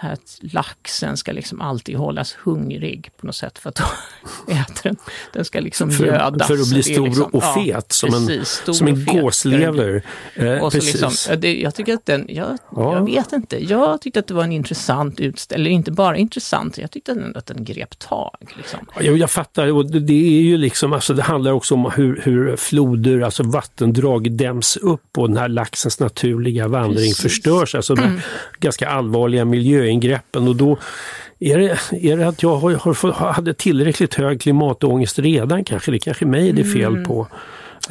att 0.00 0.38
laxen 0.40 1.16
ska 1.16 1.32
liksom 1.32 1.60
alltid 1.60 1.96
hållas 1.96 2.32
hungrig 2.32 3.10
på 3.16 3.26
något 3.26 3.36
sätt 3.36 3.58
för 3.58 3.68
att 3.68 3.78
äter 4.48 4.82
den. 4.82 4.96
Den 5.32 5.44
ska 5.44 5.60
liksom 5.60 5.90
för, 5.90 6.06
gödas. 6.06 6.46
För 6.46 6.60
att 6.60 6.68
bli 6.70 6.82
stor 6.82 7.06
liksom, 7.06 7.24
och 7.24 7.44
fet, 7.54 7.66
ja, 7.66 7.82
som, 7.88 8.10
precis, 8.10 8.62
en, 8.66 8.74
som 8.74 8.88
en 8.88 9.04
gåslever. 9.04 10.02
Eh, 10.34 10.64
och 10.64 10.72
så 10.72 10.78
liksom, 10.78 11.40
det, 11.40 11.60
jag 11.60 11.74
tycker 11.74 11.94
att 11.94 12.06
den, 12.06 12.26
jag, 12.28 12.58
ja. 12.76 12.94
jag, 12.94 13.04
vet 13.04 13.32
inte, 13.32 13.64
jag 13.64 14.00
tyckte 14.00 14.20
att 14.20 14.26
det 14.26 14.34
var 14.34 14.44
en 14.44 14.52
intressant 14.52 15.20
utställning, 15.20 15.66
eller 15.66 15.74
inte 15.74 15.92
bara 15.92 16.16
intressant, 16.16 16.78
jag 16.78 16.90
tyckte 16.90 17.12
att 17.12 17.18
den, 17.18 17.36
att 17.36 17.46
den 17.46 17.64
grep 17.64 17.98
tag. 17.98 18.54
Liksom. 18.56 18.80
Jag, 19.00 19.16
jag 19.16 19.30
fattar, 19.30 19.72
och 19.72 19.90
det, 19.90 20.38
är 20.38 20.42
ju 20.42 20.56
liksom, 20.56 20.92
alltså 20.92 21.14
det 21.14 21.22
handlar 21.22 21.52
också 21.52 21.74
om 21.74 21.90
hur, 21.96 22.20
hur 22.24 22.56
floder, 22.56 23.20
alltså 23.20 23.42
vattendrag 23.42 24.32
däms 24.32 24.76
upp 24.76 25.18
och 25.18 25.28
den 25.28 25.36
här 25.36 25.48
laxens 25.48 26.00
naturliga 26.00 26.68
vandring 26.68 26.96
precis. 26.96 27.22
förstörs. 27.22 27.74
Alltså 27.74 27.92
mm. 27.92 28.20
ganska 28.58 28.88
allvarliga 28.88 29.44
miljöer 29.44 29.83
ingreppen 29.88 30.48
och 30.48 30.56
då 30.56 30.78
är 31.40 31.58
det, 31.58 31.78
är 32.10 32.16
det 32.16 32.28
att 32.28 32.42
jag 32.42 32.56
har, 32.56 32.72
har, 32.72 33.32
hade 33.32 33.54
tillräckligt 33.54 34.14
hög 34.14 34.40
klimatångest 34.40 35.18
redan 35.18 35.64
kanske? 35.64 35.90
Det 35.90 35.98
kanske 35.98 36.24
är 36.24 36.28
mig 36.28 36.52
det 36.52 36.62
är 36.62 36.72
fel 36.72 36.92
mm. 36.92 37.04
på. 37.04 37.28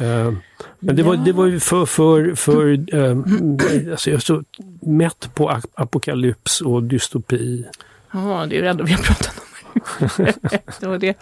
Uh, 0.00 0.32
men 0.78 0.96
det 0.96 1.02
var, 1.02 1.16
det 1.16 1.32
var 1.32 1.46
ju 1.46 1.60
för, 1.60 1.86
för, 1.86 2.34
för 2.34 2.94
uh, 2.94 3.90
alltså 3.90 4.10
jag 4.10 4.16
är 4.16 4.20
så 4.20 4.42
mätt 4.80 5.30
på 5.34 5.60
apokalyps 5.74 6.60
och 6.60 6.82
dystopi. 6.82 7.64
Ja, 8.12 8.46
det 8.50 8.58
är 8.58 8.62
det 8.62 8.68
enda 8.68 8.84
vi 8.84 8.92
har 8.92 9.02
pratat 9.02 9.34
om. 9.38 9.44
och 10.92 10.98
det 10.98 11.16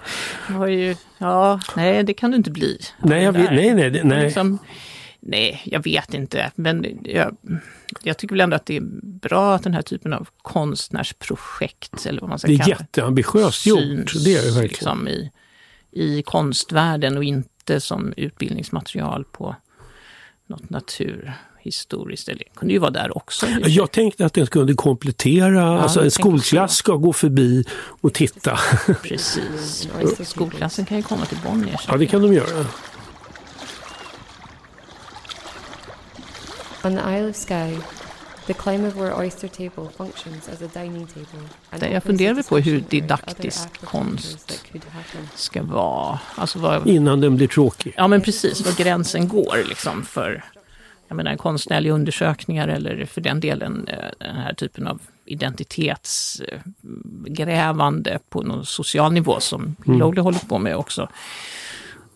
var 0.48 0.66
ju, 0.66 0.96
ja, 1.18 1.60
nej 1.76 2.02
det 2.02 2.14
kan 2.14 2.30
du 2.30 2.36
inte 2.36 2.50
bli. 2.50 2.78
Nej, 2.98 3.22
jag 3.22 3.34
nej, 3.34 3.74
nej, 3.74 3.90
det- 3.90 4.04
nej. 4.04 4.24
Liksom, 4.24 4.58
nej, 5.22 5.62
jag 5.64 5.84
vet 5.84 6.14
inte. 6.14 6.52
Men 6.54 6.98
jag, 7.04 7.36
jag 8.02 8.18
tycker 8.18 8.34
väl 8.34 8.40
ändå 8.40 8.56
att 8.56 8.66
det 8.66 8.76
är 8.76 8.82
bra 9.02 9.54
att 9.54 9.62
den 9.64 9.74
här 9.74 9.82
typen 9.82 10.12
av 10.12 10.28
konstnärsprojekt, 10.42 12.06
eller 12.06 12.20
vad 12.20 12.30
man 12.30 12.38
ska 12.38 12.48
Det 12.48 12.54
är 12.54 12.58
kalla 12.58 12.74
det, 12.74 12.80
jätteambitiöst 12.82 13.66
gjort, 13.66 13.80
det 14.24 14.34
är 14.34 14.42
det 14.42 14.50
verkligen. 14.50 14.62
liksom 14.62 15.08
i, 15.08 15.30
i 15.90 16.22
konstvärlden 16.22 17.16
och 17.16 17.24
inte 17.24 17.80
som 17.80 18.12
utbildningsmaterial 18.16 19.24
på 19.24 19.56
något 20.46 20.70
naturhistoriskt. 20.70 22.28
Eller 22.28 22.38
det 22.38 22.54
kunde 22.54 22.74
ju 22.74 22.80
vara 22.80 22.90
där 22.90 23.16
också. 23.16 23.46
Jag 23.66 23.90
tänkte 23.90 24.26
att 24.26 24.34
den 24.34 24.46
kunde 24.46 24.74
komplettera, 24.74 25.80
alltså 25.80 26.02
en 26.04 26.10
skolklass 26.10 26.76
ska 26.76 26.96
gå 26.96 27.12
förbi 27.12 27.64
och 28.00 28.14
titta. 28.14 28.58
Precis. 29.02 29.88
Skolklassen 30.24 30.84
kan 30.84 30.96
ju 30.96 31.02
komma 31.02 31.24
till 31.26 31.38
Bonniers. 31.44 31.84
Ja, 31.88 31.96
det 31.96 32.06
kan 32.06 32.22
de 32.22 32.32
göra. 32.34 32.66
On 36.84 36.96
the 36.96 37.02
Isle 37.18 37.28
of 37.30 37.36
Skye, 37.36 37.78
the 38.46 38.54
climate 38.54 38.96
where 38.96 39.20
Oyster 39.20 39.48
Table 39.48 39.88
functions 39.96 40.48
as 40.48 40.62
a 40.62 40.68
dining 40.74 41.06
table. 41.06 41.48
jag 41.92 42.02
the 42.02 42.42
på 42.42 42.58
hur 42.58 42.80
didaktisk 42.80 43.80
konst 43.84 44.64
ska 45.34 45.62
vara. 45.62 46.18
Alltså 46.34 46.58
vad, 46.58 46.86
Innan 46.88 47.20
den 47.20 47.36
blir 47.36 47.48
tråkig. 47.48 47.94
ja 47.96 48.08
men 48.08 48.20
precis, 48.20 48.66
var 48.66 48.72
gränsen 48.84 49.28
går 49.28 49.56
liksom 49.68 50.04
för 50.04 50.44
jag 51.08 51.16
menar, 51.16 51.36
konstnärliga 51.36 51.92
undersökningar 51.92 52.68
eller 52.68 53.06
för 53.06 53.20
den 53.20 53.40
delen 53.40 53.88
eh, 53.88 53.96
den 54.18 54.36
här 54.36 54.54
typen 54.54 54.86
av 54.86 55.00
identitetsgrävande 55.24 58.18
på 58.28 58.42
någon 58.42 58.66
social 58.66 59.12
nivå 59.12 59.40
som 59.40 59.76
Mm. 59.86 59.98
Lowley 59.98 60.22
håller 60.22 60.38
på 60.38 60.58
med 60.58 60.76
också. 60.76 61.08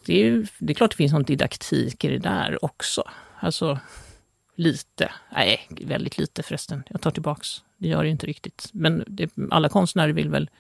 Det 0.07 0.13
är, 0.15 0.25
ju, 0.25 0.47
det 0.59 0.73
är 0.73 0.75
klart 0.75 0.91
det 0.91 0.97
finns 0.97 1.13
någon 1.13 1.23
didaktik 1.23 2.05
i 2.05 2.09
det 2.09 2.19
där 2.19 2.65
också. 2.65 3.05
Alltså 3.41 3.79
lite, 4.57 5.11
nej 5.33 5.69
väldigt 5.81 6.19
lite 6.19 6.43
förresten, 6.43 6.83
jag 6.89 7.01
tar 7.01 7.11
tillbaks. 7.11 7.63
Det 7.79 7.89
gör 7.89 8.03
det 8.05 8.09
inte 8.11 8.27
riktigt. 8.27 8.69
Men 8.73 9.05
det, 9.07 9.31
alla 9.51 9.69
konstnärer 9.69 10.13
vill 10.13 10.29
väl 10.31 10.51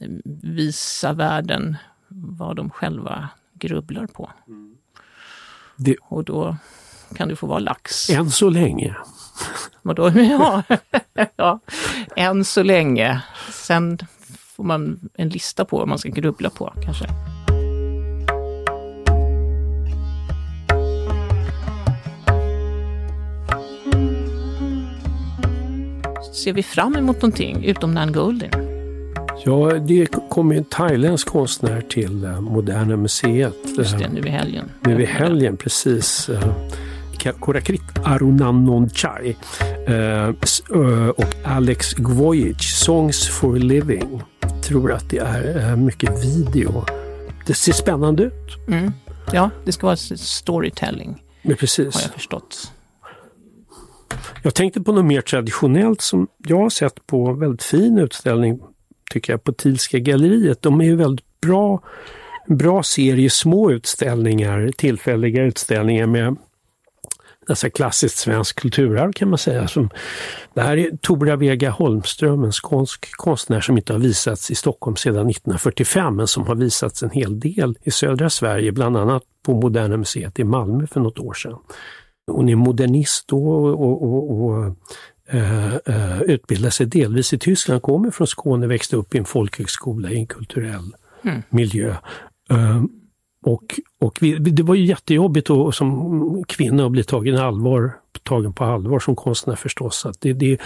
eh, 0.00 0.08
visa 0.42 1.12
världen 1.12 1.76
vad 2.08 2.56
de 2.56 2.70
själva 2.70 3.28
grubblar 3.52 4.06
på. 4.06 4.30
Det- 5.76 5.96
Och 6.00 6.24
då 6.24 6.56
kan 7.16 7.28
du 7.28 7.36
få 7.36 7.46
vara 7.46 7.58
lax. 7.58 8.10
Än 8.10 8.30
så 8.30 8.50
länge. 8.50 8.96
Och 9.82 9.94
då, 9.94 10.10
ja, 10.14 10.62
ja, 11.36 11.58
än 12.16 12.44
så 12.44 12.62
länge. 12.62 13.22
Sen 13.52 13.98
får 14.38 14.64
man 14.64 15.10
en 15.14 15.28
lista 15.28 15.64
på 15.64 15.78
vad 15.78 15.88
man 15.88 15.98
ska 15.98 16.08
grubbla 16.08 16.50
på 16.50 16.72
kanske. 16.84 17.06
Ser 26.34 26.52
vi 26.52 26.62
fram 26.62 26.96
emot 26.96 27.16
någonting 27.16 27.64
utom 27.64 27.94
Nan 27.94 28.12
Goldin? 28.12 28.50
Ja, 29.44 29.72
det 29.78 30.06
kommer 30.30 30.54
en 30.54 30.64
thailändsk 30.64 31.28
konstnär 31.28 31.80
till 31.80 32.24
eh, 32.24 32.40
Moderna 32.40 32.96
Museet. 32.96 33.54
Just 33.78 33.92
eh, 33.94 33.98
det, 33.98 34.08
nu 34.08 34.20
i 34.20 34.28
helgen. 34.30 34.70
Nu 34.80 35.02
i 35.02 35.04
helgen, 35.04 35.56
precis. 35.56 36.28
eh, 36.28 37.32
Korakrit 37.40 37.82
Arunanonchai 38.04 39.36
eh, 39.86 40.28
s- 40.42 40.62
eh, 40.74 41.08
och 41.08 41.34
Alex 41.44 41.92
Gvojic, 41.94 42.62
Songs 42.62 43.28
for 43.28 43.54
a 43.54 43.58
Living. 43.58 44.22
Tror 44.62 44.92
att 44.92 45.10
det 45.10 45.18
är 45.18 45.70
eh, 45.70 45.76
mycket 45.76 46.24
video. 46.24 46.84
Det 47.46 47.54
ser 47.54 47.72
spännande 47.72 48.22
ut. 48.22 48.68
Mm. 48.68 48.92
Ja, 49.32 49.50
det 49.64 49.72
ska 49.72 49.86
vara 49.86 49.96
storytelling, 49.96 51.22
Men 51.42 51.52
har 51.52 51.56
precis. 51.56 52.00
jag 52.02 52.12
förstått. 52.12 52.72
Jag 54.42 54.54
tänkte 54.54 54.80
på 54.80 54.92
något 54.92 55.04
mer 55.04 55.20
traditionellt 55.20 56.00
som 56.00 56.28
jag 56.46 56.58
har 56.58 56.70
sett 56.70 57.06
på 57.06 57.28
en 57.28 57.38
väldigt 57.38 57.62
fin 57.62 57.98
utställning, 57.98 58.60
tycker 59.10 59.32
jag, 59.32 59.44
på 59.44 59.52
Thielska 59.52 59.98
galleriet. 59.98 60.62
De 60.62 60.80
är 60.80 60.84
ju 60.84 60.96
väldigt 60.96 61.40
bra, 61.40 61.82
en 62.48 62.56
bra 62.56 62.82
serie 62.82 63.30
små 63.30 63.70
utställningar, 63.70 64.70
tillfälliga 64.76 65.42
utställningar 65.42 66.06
med 66.06 66.36
nästan 67.48 67.70
klassiskt 67.70 68.18
svenskt 68.18 68.60
kulturarv 68.60 69.12
kan 69.12 69.28
man 69.28 69.38
säga. 69.38 69.68
Som, 69.68 69.90
det 70.54 70.60
här 70.60 70.76
är 70.76 70.96
Tora 70.96 71.36
Vega 71.36 71.70
Holmström, 71.70 72.44
en 72.44 72.52
skånsk 72.52 73.16
konstnär 73.16 73.60
som 73.60 73.76
inte 73.76 73.92
har 73.92 74.00
visats 74.00 74.50
i 74.50 74.54
Stockholm 74.54 74.96
sedan 74.96 75.30
1945 75.30 76.16
men 76.16 76.26
som 76.26 76.46
har 76.46 76.54
visats 76.54 77.02
en 77.02 77.10
hel 77.10 77.40
del 77.40 77.78
i 77.82 77.90
södra 77.90 78.30
Sverige, 78.30 78.72
bland 78.72 78.96
annat 78.96 79.22
på 79.42 79.54
Moderna 79.54 79.96
Museet 79.96 80.38
i 80.38 80.44
Malmö 80.44 80.86
för 80.86 81.00
något 81.00 81.18
år 81.18 81.34
sedan. 81.34 81.58
Hon 82.26 82.48
är 82.48 82.54
modernist 82.56 83.28
då 83.28 83.46
och, 83.46 83.80
och, 83.80 84.02
och, 84.02 84.40
och 84.40 84.76
eh, 85.28 85.74
eh, 85.74 86.22
utbildade 86.22 86.70
sig 86.70 86.86
delvis 86.86 87.32
i 87.32 87.38
Tyskland, 87.38 87.82
kommer 87.82 88.10
från 88.10 88.26
Skåne, 88.26 88.66
växte 88.66 88.96
upp 88.96 89.14
i 89.14 89.18
en 89.18 89.24
folkhögskola 89.24 90.10
i 90.10 90.16
en 90.16 90.26
kulturell 90.26 90.94
Mm. 91.24 91.42
miljö. 91.50 91.90
Eh, 92.50 92.82
och 93.46 93.80
och 94.00 94.18
vi, 94.20 94.38
det 94.38 94.62
var 94.62 94.74
ju 94.74 94.84
jättejobbigt 94.84 95.50
att, 95.50 95.74
som 95.74 96.44
kvinna 96.48 96.86
att 96.86 96.92
bli 96.92 97.04
tagen, 97.04 97.36
allvar, 97.36 97.92
tagen 98.22 98.52
på 98.52 98.64
allvar 98.64 98.98
som 98.98 99.16
konstnär 99.16 99.56
förstås. 99.56 100.06
Att 100.06 100.20
det, 100.20 100.32
det, 100.32 100.60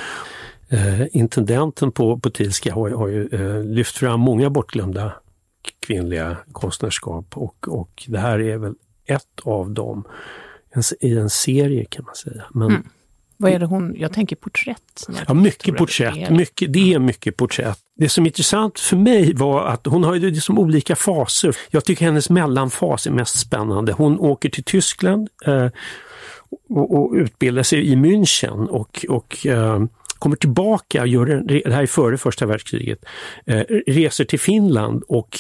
intendenten 1.12 1.92
på, 1.92 2.18
på 2.18 2.30
Thielska 2.30 2.74
har, 2.74 2.90
har 2.90 3.08
ju 3.08 3.28
lyft 3.62 3.96
fram 3.96 4.20
många 4.20 4.50
bortglömda 4.50 5.12
kvinnliga 5.86 6.36
konstnärskap 6.52 7.36
och, 7.36 7.68
och 7.68 8.04
det 8.06 8.18
här 8.18 8.38
är 8.40 8.58
väl 8.58 8.74
ett 9.06 9.40
av 9.44 9.70
dem 9.70 10.04
en, 10.70 10.82
i 11.00 11.18
en 11.18 11.30
serie 11.30 11.84
kan 11.84 12.04
man 12.04 12.14
säga. 12.14 12.44
Men, 12.50 12.68
Mm. 12.68 12.82
Vad 13.40 13.52
är 13.52 13.58
det 13.58 13.66
hon, 13.66 13.94
jag 13.98 14.12
tänker 14.12 14.36
porträtt. 14.36 15.06
Ja, 15.08 15.14
tänker 15.14 15.34
mycket 15.34 15.76
porträtt. 15.76 16.30
Mycket, 16.30 16.72
det 16.72 16.94
är 16.94 16.98
mycket 16.98 17.36
porträtt. 17.36 17.78
Det 17.96 18.08
som 18.08 18.24
är 18.24 18.28
intressant 18.28 18.80
för 18.80 18.96
mig 18.96 19.34
var 19.34 19.66
att 19.66 19.86
hon 19.86 20.04
har 20.04 20.14
ju 20.14 20.30
liksom 20.30 20.58
olika 20.58 20.96
faser. 20.96 21.56
Jag 21.70 21.84
tycker 21.84 22.04
hennes 22.04 22.30
mellanfas 22.30 23.06
är 23.06 23.10
mest 23.10 23.38
spännande. 23.38 23.92
Hon 23.92 24.18
åker 24.18 24.48
till 24.48 24.64
Tyskland 24.64 25.28
eh, 25.46 25.68
och, 26.68 26.94
och 26.94 27.12
utbildar 27.14 27.62
sig 27.62 27.86
i 27.88 27.96
München 27.96 28.66
och, 28.66 29.06
och 29.08 29.46
eh, 29.46 29.84
kommer 30.18 30.36
tillbaka, 30.36 31.06
gör 31.06 31.26
en, 31.26 31.46
det 31.46 31.72
här 31.72 31.82
är 31.82 31.86
före 31.86 32.18
första 32.18 32.46
världskriget, 32.46 33.04
eh, 33.46 33.62
reser 33.86 34.24
till 34.24 34.40
Finland 34.40 35.02
och 35.08 35.38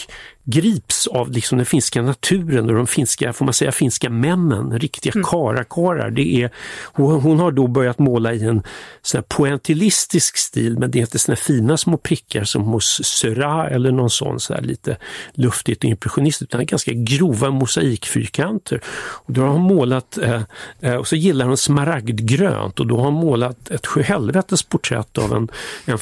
grips 0.50 1.06
av 1.06 1.30
liksom 1.30 1.58
den 1.58 1.66
finska 1.66 2.02
naturen 2.02 2.68
och 2.68 2.74
de 2.74 2.86
finska, 2.86 3.32
får 3.32 3.44
man 3.44 3.54
säga, 3.54 3.72
finska 3.72 4.10
männen, 4.10 4.78
riktiga 4.78 5.12
Mm. 5.14 5.24
karakarar. 5.24 6.10
Det 6.10 6.42
är, 6.42 6.50
hon, 6.92 7.20
hon 7.20 7.38
har 7.38 7.52
då 7.52 7.66
börjat 7.66 7.98
måla 7.98 8.34
i 8.34 8.44
en 8.44 8.62
sån 9.02 9.18
här 9.18 9.24
pointillistisk 9.28 10.36
stil 10.36 10.78
men 10.78 10.90
det 10.90 10.98
är 10.98 11.00
inte 11.00 11.18
såna 11.18 11.36
fina 11.36 11.76
små 11.76 11.96
prickar 11.96 12.44
som 12.44 12.62
hos 12.62 13.00
Seurat 13.04 13.72
eller 13.72 13.92
någon 13.92 14.10
sån 14.10 14.40
så 14.40 14.54
här 14.54 14.62
lite 14.62 14.96
luftigt 15.34 15.84
och 15.84 15.90
impressionistiskt 15.90 16.54
utan 16.54 16.66
ganska 16.66 16.92
grova 16.92 17.50
mosaikfyrkanter. 17.50 18.80
Och 19.26 19.32
då 19.32 19.40
har 19.40 19.48
hon 19.48 19.62
målat, 19.62 20.18
eh, 20.18 20.42
eh, 20.80 20.94
och 20.94 21.08
så 21.08 21.16
gillar 21.16 21.46
hon 21.46 21.56
smaragdgrönt 21.56 22.80
och 22.80 22.86
då 22.86 22.96
har 22.96 23.04
hon 23.04 23.14
målat 23.14 23.70
ett 23.70 23.86
sjuhelvetes 23.86 24.62
porträtt 24.62 25.18
av 25.18 25.32
en, 25.32 25.48
en 25.84 25.98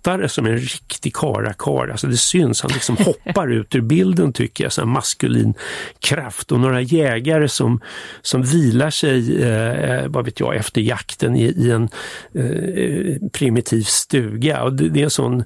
flottare 0.00 0.28
som 0.28 0.46
en 0.46 0.56
riktig 0.58 1.14
karakar. 1.14 1.88
Alltså 1.88 2.06
det 2.06 2.16
syns, 2.16 2.62
han 2.62 2.70
liksom 2.72 2.96
hoppar 3.26 3.52
ut 3.52 3.74
ur 3.74 3.80
bilden 3.80 4.32
tycker 4.32 4.64
jag, 4.64 4.72
så 4.72 4.86
maskulin 4.86 5.54
kraft 6.00 6.52
och 6.52 6.60
några 6.60 6.80
jägare 6.80 7.48
som, 7.48 7.80
som 8.22 8.42
vilar 8.42 8.90
sig, 8.90 9.42
eh, 9.42 10.08
vad 10.08 10.24
vet 10.24 10.40
jag, 10.40 10.56
efter 10.56 10.80
jakten 10.80 11.36
i, 11.36 11.44
i 11.44 11.70
en 11.70 11.88
eh, 12.34 13.28
primitiv 13.32 13.82
stuga. 13.82 14.62
Och 14.62 14.72
det, 14.72 14.88
det 14.88 15.00
är 15.00 15.04
en 15.04 15.10
sån 15.10 15.44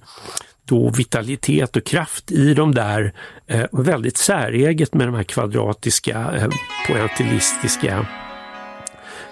då 0.67 0.91
vitalitet 0.91 1.77
och 1.77 1.85
kraft 1.85 2.33
i 2.33 2.55
de 2.55 2.75
där 2.75 3.13
eh, 3.47 3.65
och 3.65 3.89
väldigt 3.89 4.17
säreget 4.17 4.95
med 4.95 5.09
de 5.09 5.15
här 5.15 5.25
kvadratiska, 5.25 6.33
eh, 6.37 6.49
pointillistiska 6.87 8.07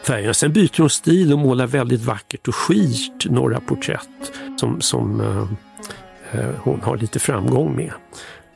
färgerna. 0.07 0.35
Sen 0.35 0.53
byter 0.53 0.79
hon 0.81 0.91
stil 0.91 1.33
och 1.33 1.39
målar 1.39 1.67
väldigt 1.67 2.01
vackert 2.05 2.49
och 2.49 2.55
skirt 2.55 3.27
några 3.31 3.61
porträtt 3.61 4.09
som, 4.57 4.81
som 4.81 5.21
eh, 5.21 6.41
eh, 6.41 6.51
hon 6.59 6.81
har 6.83 6.97
lite 6.97 7.19
framgång 7.19 7.77
med. 7.77 7.93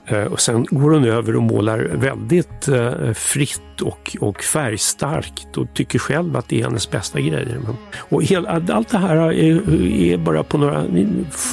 Eh, 0.07 0.25
Och 0.33 0.41
sen 0.41 0.67
går 0.71 0.91
hon 0.91 1.05
över 1.05 1.37
och 1.37 1.43
målar 1.43 1.79
väldigt 1.79 2.69
eh, 2.69 3.13
fritt 3.13 3.81
och, 3.83 4.17
och 4.21 4.43
färgstarkt 4.43 5.57
och 5.57 5.67
tycker 5.75 5.99
själv 5.99 6.37
att 6.37 6.49
det 6.49 6.61
är 6.61 6.65
hennes 6.65 6.91
bästa 6.91 7.21
grejer. 7.21 7.59
Men, 7.65 7.77
och 7.99 8.23
hela, 8.23 8.63
allt 8.69 8.89
det 8.89 8.99
här 8.99 9.17
är, 9.17 9.75
är 10.03 10.17
bara 10.17 10.43
på 10.43 10.59
några 10.59 10.85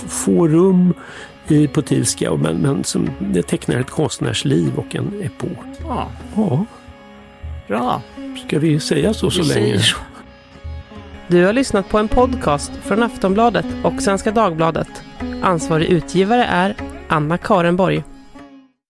få 0.07 0.47
rum 0.47 0.93
i, 1.47 1.67
på 1.67 1.81
och 2.31 2.39
men, 2.39 2.57
men 2.57 2.83
som, 2.83 3.09
det 3.19 3.41
tecknar 3.43 3.79
ett 3.79 3.89
konstnärsliv 3.89 4.71
och 4.75 4.95
en 4.95 5.21
epok. 5.23 5.57
Ja, 5.83 6.11
Ja, 6.35 6.65
bra. 7.67 8.01
Ska 8.47 8.59
vi 8.59 8.79
säga 8.79 9.13
så 9.13 9.29
så 9.31 9.43
Vi 9.43 9.49
länge? 9.49 9.79
så. 9.79 9.97
Du 11.27 11.45
har 11.45 11.53
lyssnat 11.53 11.89
på 11.89 11.97
en 11.97 12.07
podcast 12.07 12.71
från 12.83 13.03
Aftonbladet 13.03 13.65
och 13.83 14.01
Svenska 14.01 14.31
Dagbladet. 14.31 14.87
Ansvarig 15.41 15.87
utgivare 15.89 16.43
är 16.45 16.75
Anna 17.07 17.37
Karenborg. 17.37 18.03